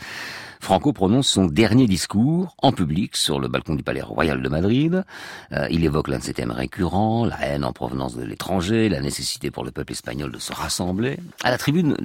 [0.61, 5.05] Franco prononce son dernier discours en public sur le balcon du Palais Royal de Madrid.
[5.53, 9.01] Euh, il évoque l'un de ses thèmes récurrents, la haine en provenance de l'étranger, la
[9.01, 11.19] nécessité pour le peuple espagnol de se rassembler.
[11.43, 11.97] À la tribune,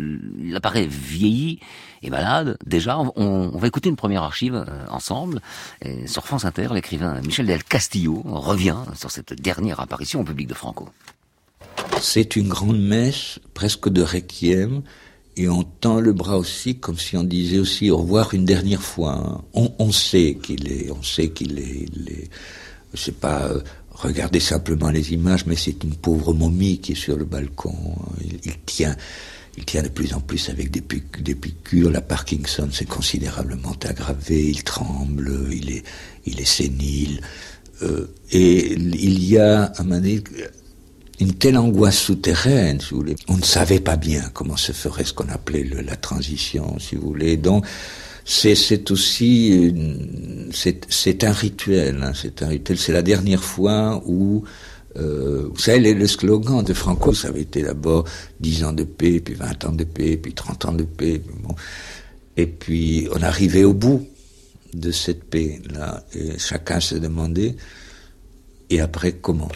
[0.42, 1.60] il apparaît vieilli
[2.02, 2.58] et malade.
[2.66, 5.42] Déjà, on, va écouter une première archive euh, ensemble.
[5.82, 10.48] Et sur France Inter, l'écrivain Michel Del Castillo revient sur cette dernière apparition au public
[10.48, 10.90] de Franco.
[12.02, 14.82] C'est une grande messe, presque de requiem,
[15.38, 18.82] et on tend le bras aussi comme si on disait aussi au revoir une dernière
[18.82, 19.14] fois.
[19.14, 19.42] hein.
[19.54, 22.30] On, sait qu'il est, on sait qu'il est, il est-
[22.94, 23.62] c'est pas euh,
[23.92, 27.76] regarder simplement les images, mais c'est une pauvre momie qui est sur le balcon.
[28.24, 28.96] Il, il tient,
[29.58, 30.82] il tient de plus en plus avec des,
[31.36, 31.92] piqûres.
[31.92, 34.50] La Parkinson s'est considérablement aggravée.
[34.50, 35.84] Il tremble, il est,
[36.26, 37.22] il est sénile.
[37.82, 40.02] Euh, et il y a, un moment
[41.20, 43.16] une telle angoisse souterraine, si vous voulez.
[43.28, 46.96] On ne savait pas bien comment se ferait ce qu'on appelait le- la transition, si
[46.96, 47.38] vous voulez.
[47.38, 47.66] Donc,
[48.26, 49.74] c'est, aussi,
[50.52, 52.02] c'est, un rituel.
[52.04, 52.78] hein, c'est un rituel.
[52.78, 54.44] C'est la dernière fois où,
[54.98, 58.06] euh, vous savez, le, slogan de Franco, ça avait été d'abord
[58.40, 61.20] 10 ans de paix, puis 20 ans de paix, puis 30 ans de paix.
[61.20, 61.56] puis bon.
[62.36, 64.08] Et puis, on arrivait au bout
[64.74, 66.04] de cette paix-là.
[66.38, 67.56] Chacun se demandait,
[68.70, 69.50] et après, comment?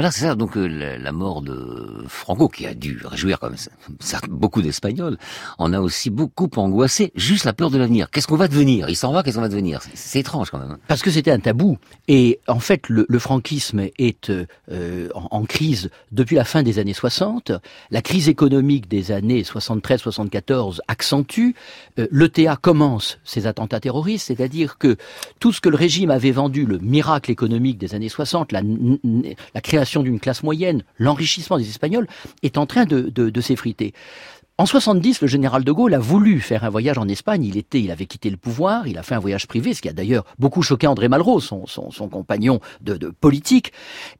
[0.00, 0.34] Voilà, c'est ça.
[0.34, 0.66] Donc euh,
[0.98, 3.56] la, mort de Franco, qui a dû réjouir comme
[4.00, 5.18] ça, beaucoup d'Espagnols,
[5.58, 7.12] en a aussi beaucoup angoissé.
[7.16, 8.08] Juste la peur de l'avenir.
[8.08, 8.88] Qu'est-ce qu'on va devenir?
[8.88, 9.82] Il s'en va, qu'est-ce qu'on va devenir?
[9.92, 10.78] C'est- étrange quand même.
[10.88, 11.76] Parce que c'était un tabou.
[12.08, 16.78] Et en fait, le, le franquisme est euh, en, en crise depuis la fin des
[16.78, 17.52] années 60.
[17.90, 21.50] La crise économique des années 73-74 accentue.
[21.98, 24.96] Euh, L'ETA commence ses attentats terroristes, c'est-à-dire que
[25.40, 28.62] tout ce que le régime avait vendu, le miracle économique des années 60, la,
[29.54, 32.06] la création d'une classe moyenne, l'enrichissement des Espagnols
[32.44, 33.92] est en train de, de s'effriter.
[34.60, 37.44] En 70, le général de Gaulle a voulu faire un voyage en Espagne.
[37.44, 39.88] Il était, il avait quitté le pouvoir, il a fait un voyage privé, ce qui
[39.88, 43.72] a d'ailleurs beaucoup choqué André Malraux, son, son, compagnon de, de, politique.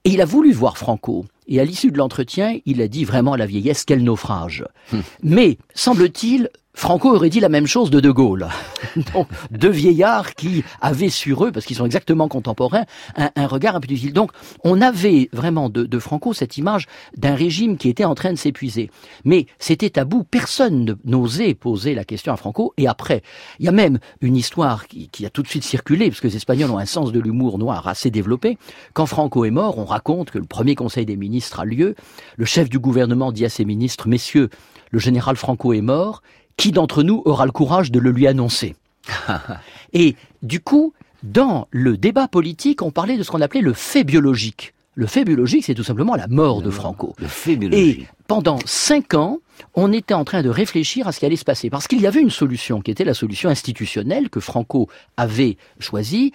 [0.04, 1.26] Et il a voulu voir Franco.
[1.47, 4.64] Et à l'issue de l'entretien, il a dit vraiment à la vieillesse quel naufrage.
[4.93, 5.03] Hum.
[5.22, 8.49] Mais semble-t-il, Franco aurait dit la même chose de De Gaulle.
[9.12, 12.84] Donc, deux vieillards qui avaient sur eux, parce qu'ils sont exactement contemporains,
[13.16, 14.12] un, regard un peu difficile.
[14.12, 14.30] Donc,
[14.64, 16.86] on avait vraiment de, Franco cette image
[17.16, 18.91] d'un régime qui était en train de s'épuiser.
[19.24, 22.72] Mais c'était tabou, personne n'osait poser la question à Franco.
[22.78, 23.22] Et après,
[23.59, 26.28] il y a même une histoire qui, qui, a tout de suite circulé, parce que
[26.28, 28.57] les Espagnols ont un sens de l'humour noir assez développé.
[28.95, 31.95] Quand Franco est mort, on raconte que le premier conseil des ministres a lieu.
[32.36, 34.51] Le chef du gouvernement dit à ses ministres, messieurs,
[34.91, 36.22] le général Franco est mort,
[36.57, 38.74] qui d'entre nous aura le courage de le lui annoncer
[39.93, 44.05] Et du coup, dans le débat politique, on parlait de ce qu'on appelait le fait
[44.05, 44.74] biologique.
[44.95, 47.14] Le fait biologique, c'est tout simplement la mort de Franco.
[47.18, 48.01] Le fait biologique.
[48.01, 49.38] Et pendant cinq ans,
[49.74, 51.70] on était en train de réfléchir à ce qui allait se passer.
[51.70, 56.32] Parce qu'il y avait une solution, qui était la solution institutionnelle que Franco avait choisie,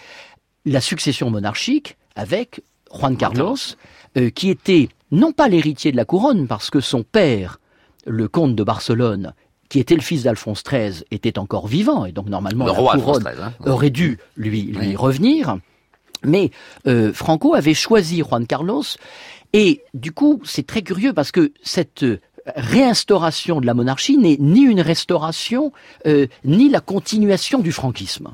[0.65, 3.57] la succession monarchique avec Juan Carlos,
[4.17, 7.59] euh, qui était non pas l'héritier de la couronne, parce que son père,
[8.05, 9.33] le comte de Barcelone,
[9.69, 13.53] qui était le fils d'Alphonse XIII, était encore vivant, et donc normalement la couronne hein.
[13.65, 15.57] aurait dû lui, lui revenir.
[16.23, 16.51] Mais
[16.87, 18.83] euh, Franco avait choisi Juan Carlos,
[19.53, 22.05] et du coup, c'est très curieux parce que cette
[22.55, 25.71] réinstauration de la monarchie n'est ni une restauration,
[26.05, 28.29] euh, ni la continuation du franquisme.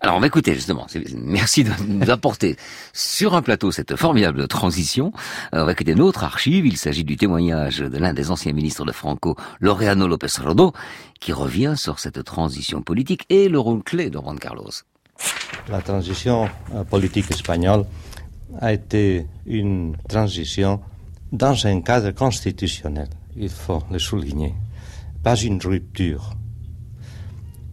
[0.00, 2.56] Alors on va écouter justement, merci de nous apporter
[2.92, 5.12] sur un plateau cette formidable transition.
[5.52, 8.92] On va écouter notre archive, il s'agit du témoignage de l'un des anciens ministres de
[8.92, 10.72] Franco, Laureano López Rodo,
[11.20, 14.70] qui revient sur cette transition politique et le rôle clé de Juan Carlos.
[15.68, 17.84] La transition euh, politique espagnole
[18.60, 20.80] a été une transition
[21.30, 24.54] dans un cadre constitutionnel, il faut le souligner,
[25.22, 26.34] pas une rupture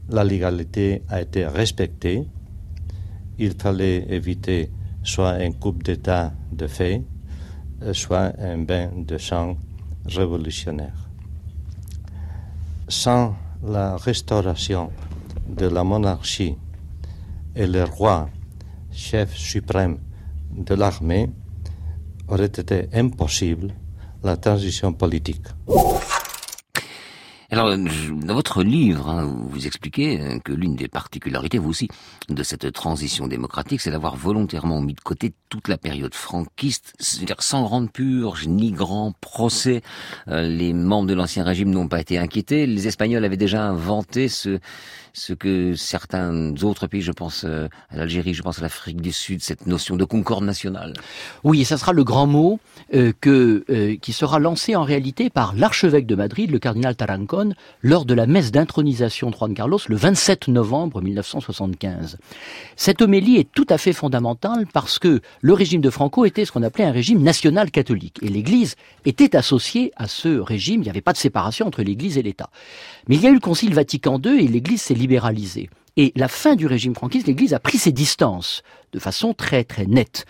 [0.10, 2.28] la légalité a été respectée.
[3.38, 4.72] Il fallait éviter
[5.04, 7.04] soit un coup d'État de fait,
[7.84, 9.58] euh, soit un bain de sang
[10.06, 11.10] révolutionnaire.
[12.88, 14.92] Sans la restauration
[15.48, 16.56] de la monarchie
[17.56, 18.30] et le roi,
[18.92, 19.98] chef suprême
[20.52, 21.30] de l'armée,
[22.28, 23.74] aurait été impossible
[24.24, 25.46] la transition politique.
[27.50, 31.88] Alors, dans votre livre, hein, vous expliquez euh, que l'une des particularités, vous aussi,
[32.28, 37.42] de cette transition démocratique, c'est d'avoir volontairement mis de côté toute la période franquiste, c'est-à-dire
[37.42, 39.82] sans grande purge, ni grand procès.
[40.28, 42.68] Euh, les membres de l'ancien régime n'ont pas été inquiétés.
[42.68, 44.60] Les Espagnols avaient déjà inventé ce,
[45.18, 49.12] ce que certains autres pays, je pense euh, à l'Algérie, je pense à l'Afrique du
[49.12, 50.94] Sud, cette notion de concorde nationale.
[51.44, 52.60] Oui, et ça sera le grand mot
[52.94, 57.54] euh, que, euh, qui sera lancé en réalité par l'archevêque de Madrid, le cardinal Tarancon,
[57.82, 62.18] lors de la messe d'intronisation de Juan Carlos le 27 novembre 1975.
[62.76, 66.52] Cette homélie est tout à fait fondamentale parce que le régime de Franco était ce
[66.52, 70.82] qu'on appelait un régime national catholique et l'Église était associée à ce régime.
[70.82, 72.52] Il n'y avait pas de séparation entre l'Église et l'État.
[73.08, 74.94] Mais il y a eu le Concile Vatican II et l'Église s'est
[76.00, 78.62] Et la fin du régime franquiste, l'Église a pris ses distances
[78.94, 80.26] de façon très très nette.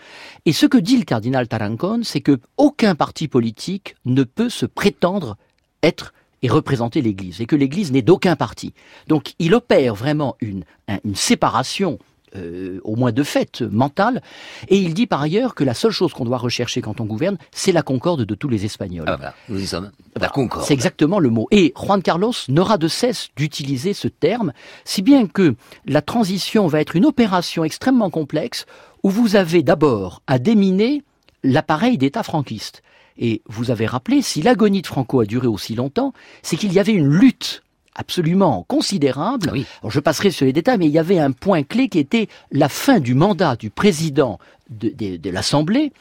[0.46, 4.64] Et ce que dit le cardinal Tarancon, c'est que aucun parti politique ne peut se
[4.64, 5.36] prétendre
[5.82, 8.72] être et représenter l'Église, et que l'Église n'est d'aucun parti.
[9.08, 10.64] Donc il opère vraiment une,
[11.04, 11.98] une séparation
[12.36, 14.22] euh, au moins de fait mentale.
[14.68, 17.38] Et il dit par ailleurs que la seule chose qu'on doit rechercher quand on gouverne,
[17.52, 19.06] c'est la concorde de tous les Espagnols.
[19.08, 19.90] Ah voilà, nous y sommes.
[20.20, 20.64] La concorde.
[20.64, 21.46] C'est exactement le mot.
[21.50, 24.52] Et Juan Carlos n'aura de cesse d'utiliser ce terme,
[24.84, 25.54] si bien que
[25.86, 28.66] la transition va être une opération extrêmement complexe
[29.02, 31.02] où vous avez d'abord à déminer
[31.42, 32.82] l'appareil d'État franquiste.
[33.18, 36.12] Et vous avez rappelé, si l'agonie de Franco a duré aussi longtemps,
[36.42, 37.62] c'est qu'il y avait une lutte
[37.98, 39.52] absolument considérable.
[39.86, 42.68] je passerai sur les détails, mais il y avait un point clé qui était la
[42.68, 44.38] fin du mandat du président
[44.70, 45.92] de, l'Assemblée.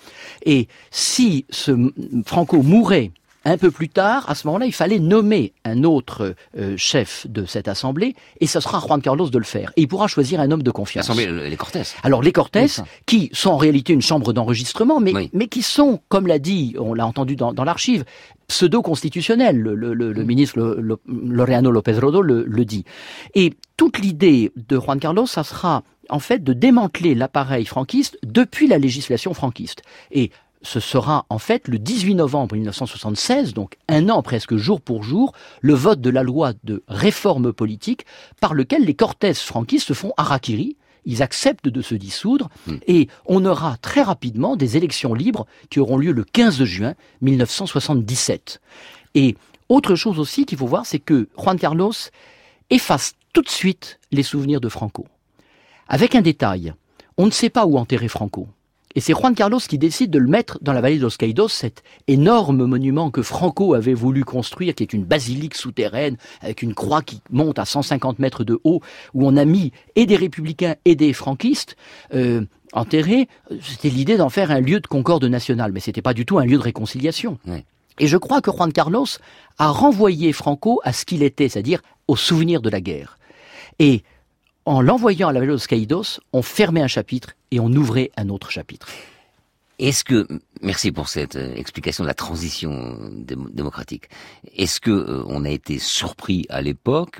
[0.45, 1.91] Et si ce
[2.25, 3.11] Franco mourait
[3.47, 7.45] un peu plus tard, à ce moment-là, il fallait nommer un autre euh, chef de
[7.45, 9.71] cette assemblée, et ce sera Juan Carlos de le faire.
[9.77, 11.07] Et il pourra choisir un homme de confiance.
[11.07, 11.83] L'assemblée, les Cortés.
[12.03, 12.67] Alors les Cortés,
[13.05, 16.93] qui sont en réalité une chambre d'enregistrement, mais, mais qui sont, comme l'a dit, on
[16.93, 18.03] l'a entendu dans, dans l'archive,
[18.47, 19.57] pseudo-constitutionnel.
[19.57, 22.85] Le, le, le, ministre le, Laureano López Rodo le, dit.
[23.35, 28.67] Et toute l'idée de Juan Carlos, ça sera en fait de démanteler l'appareil franquiste depuis
[28.67, 29.81] la législation franquiste.
[30.11, 30.31] Et
[30.67, 35.31] ce sera en fait le 18 novembre 1976, donc un an presque jour pour jour,
[35.61, 38.05] le vote de la loi de réforme politique
[38.41, 40.75] par lequel les Cortés franquistes se font harakiri
[41.09, 42.49] ils acceptent de se dissoudre
[42.85, 48.59] et on aura très rapidement des élections libres qui auront lieu le 15 juin 1977.
[49.15, 49.37] Et
[49.69, 51.93] autre chose aussi qu'il faut voir, c'est que Juan Carlos
[52.69, 55.07] efface tout de suite les souvenirs de Franco.
[55.87, 56.73] Avec un détail,
[57.17, 58.49] on ne sait pas où enterrer Franco.
[58.97, 61.49] Et c'est Juan Carlos qui décide de le mettre dans la vallée de Los Caídos,
[61.49, 66.73] cet énorme monument que Franco avait voulu construire, qui est une basilique souterraine avec une
[66.73, 68.81] croix qui monte à 150 mètres de haut,
[69.13, 71.75] où on a mis et des républicains et des franquistes
[72.15, 72.41] euh,
[72.73, 73.27] enterrés.
[73.61, 76.45] C'était l'idée d'en faire un lieu de concorde nationale, mais c'était pas du tout un
[76.45, 77.37] lieu de réconciliation.
[77.99, 79.05] Et je crois que Juan Carlos
[79.59, 83.19] a renvoyé Franco à ce qu'il était, c'est-à-dire au souvenir de la guerre.
[83.77, 84.01] Et
[84.67, 88.27] en l'envoyant à la vallée de Caídos, on fermait un chapitre et on ouvrait un
[88.27, 88.87] autre chapitre.
[89.79, 90.27] Est-ce que,
[90.61, 92.97] merci pour cette euh, explication de la transition
[93.53, 94.09] démocratique,
[94.55, 97.19] est-ce que euh, on a été surpris à l'époque,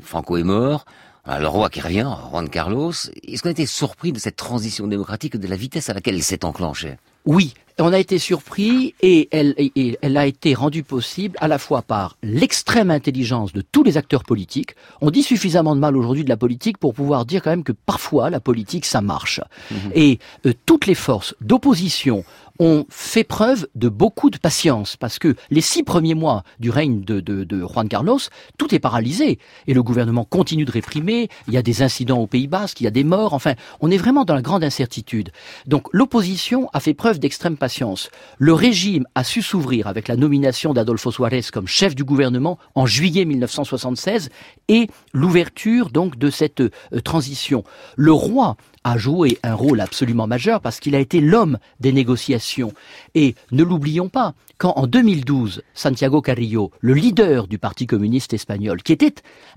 [0.00, 0.86] Franco est mort,
[1.26, 5.36] le roi qui revient, Juan Carlos, est-ce qu'on a été surpris de cette transition démocratique,
[5.36, 6.96] de la vitesse à laquelle elle s'est enclenchée?
[7.24, 9.54] Oui, on a été surpris et elle,
[10.00, 14.22] elle, a été rendue possible à la fois par l'extrême intelligence de tous les acteurs
[14.22, 14.76] politiques.
[15.00, 17.72] On dit suffisamment de mal aujourd'hui de la politique pour pouvoir dire quand même que
[17.72, 19.40] parfois la politique ça marche.
[19.70, 19.92] Mhm.
[19.94, 22.24] Et euh, toutes les forces d'opposition
[22.58, 27.02] ont fait preuve de beaucoup de patience parce que les six premiers mois du règne
[27.02, 28.18] de, de, Juan Carlos,
[28.58, 31.28] tout est paralysé et le gouvernement continue de réprimer.
[31.48, 33.34] Il y a des incidents au Pays Basque, il y a des morts.
[33.34, 35.30] Enfin, on est vraiment dans la grande incertitude.
[35.66, 38.10] Donc l'opposition a fait preuve d'extrême patience.
[38.38, 42.86] Le régime a su s'ouvrir avec la nomination d'Adolfo Suarez comme chef du gouvernement en
[42.86, 44.30] juillet 1976
[44.68, 46.70] et l'ouverture donc de cette euh,
[47.02, 47.64] transition.
[47.96, 52.72] Le roi a joué un rôle absolument majeur parce qu'il a été l'homme des négociations.
[53.14, 58.82] Et ne l'oublions pas, quand en 2012, Santiago Carrillo, le leader du Parti communiste espagnol,
[58.82, 59.14] qui était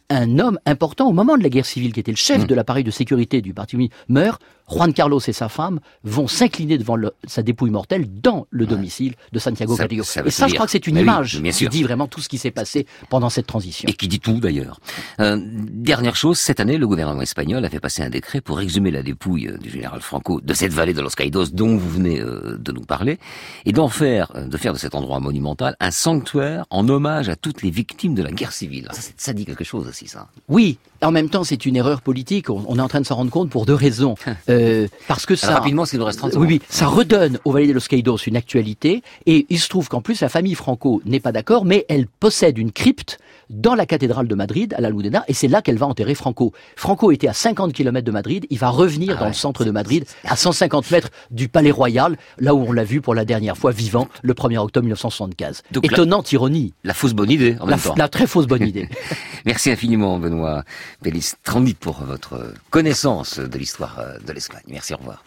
[0.09, 2.47] un homme important au moment de la guerre civile, qui était le chef mm.
[2.47, 6.77] de l'appareil de sécurité du Parti communiste, meurt, Juan Carlos et sa femme vont s'incliner
[6.77, 10.03] devant sa dépouille mortelle dans le domicile de Santiago Carrillo.
[10.03, 12.51] et ça, je crois que c'est une image qui dit vraiment tout ce qui s'est
[12.51, 13.87] passé pendant cette transition.
[13.87, 14.79] Et qui dit tout d'ailleurs.
[15.19, 18.91] Euh, dernière chose, cette année, le gouvernement espagnol a fait passer un décret pour exhumer
[18.91, 22.19] la dépouille euh, du général Franco de cette vallée de Los Caídos dont vous venez
[22.19, 23.19] euh, de nous parler,
[23.65, 27.61] et d'en faire, de faire de cet endroit monumental un sanctuaire en hommage à toutes
[27.61, 28.87] les victimes de la guerre civile.
[28.91, 30.27] Ça, ça dit quelque chose aussi, ça.
[30.49, 32.49] Oui, en même temps, c'est une erreur politique.
[32.49, 34.15] On, est en train de s'en rendre compte pour deux raisons.
[34.27, 34.33] Euh,
[35.07, 37.73] parce que ça, rapidement, c'est nous reste 30 Oui, oui, ça redonne au Valle de
[37.73, 39.03] los Caídos une actualité.
[39.25, 42.57] Et il se trouve qu'en plus, la famille Franco n'est pas d'accord, mais elle possède
[42.57, 45.85] une crypte dans la cathédrale de Madrid, à la Ludena, et c'est là qu'elle va
[45.85, 46.53] enterrer Franco.
[46.75, 49.71] Franco était à 50 km de Madrid, il va revenir ah dans le centre de
[49.71, 53.57] Madrid, à 150 mètres du Palais Royal, là où on l'a vu pour la dernière
[53.57, 55.63] fois vivant, le 1er octobre 1975.
[55.83, 56.73] Étonnante ironie.
[56.83, 57.95] La fausse bonne idée, en même la, temps.
[57.97, 58.89] La très fausse bonne idée.
[59.45, 60.63] Merci infiniment, Benoît
[61.01, 61.33] Pélis
[61.79, 64.46] pour votre connaissance de l'histoire euh, de l'Espagne.
[64.67, 65.23] Merci, au revoir.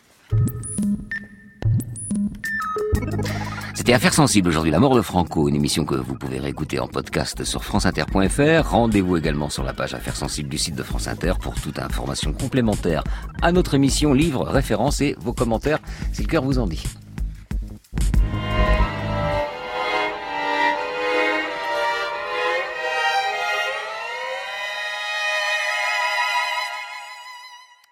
[3.75, 6.87] C'était Affaires sensibles aujourd'hui, la mort de Franco, une émission que vous pouvez réécouter en
[6.87, 8.71] podcast sur franceinter.fr.
[8.71, 12.33] Rendez-vous également sur la page Affaires sensibles du site de France Inter pour toute information
[12.33, 13.03] complémentaire
[13.41, 15.79] à notre émission, livres, références et vos commentaires
[16.12, 16.83] si le cœur vous en dit.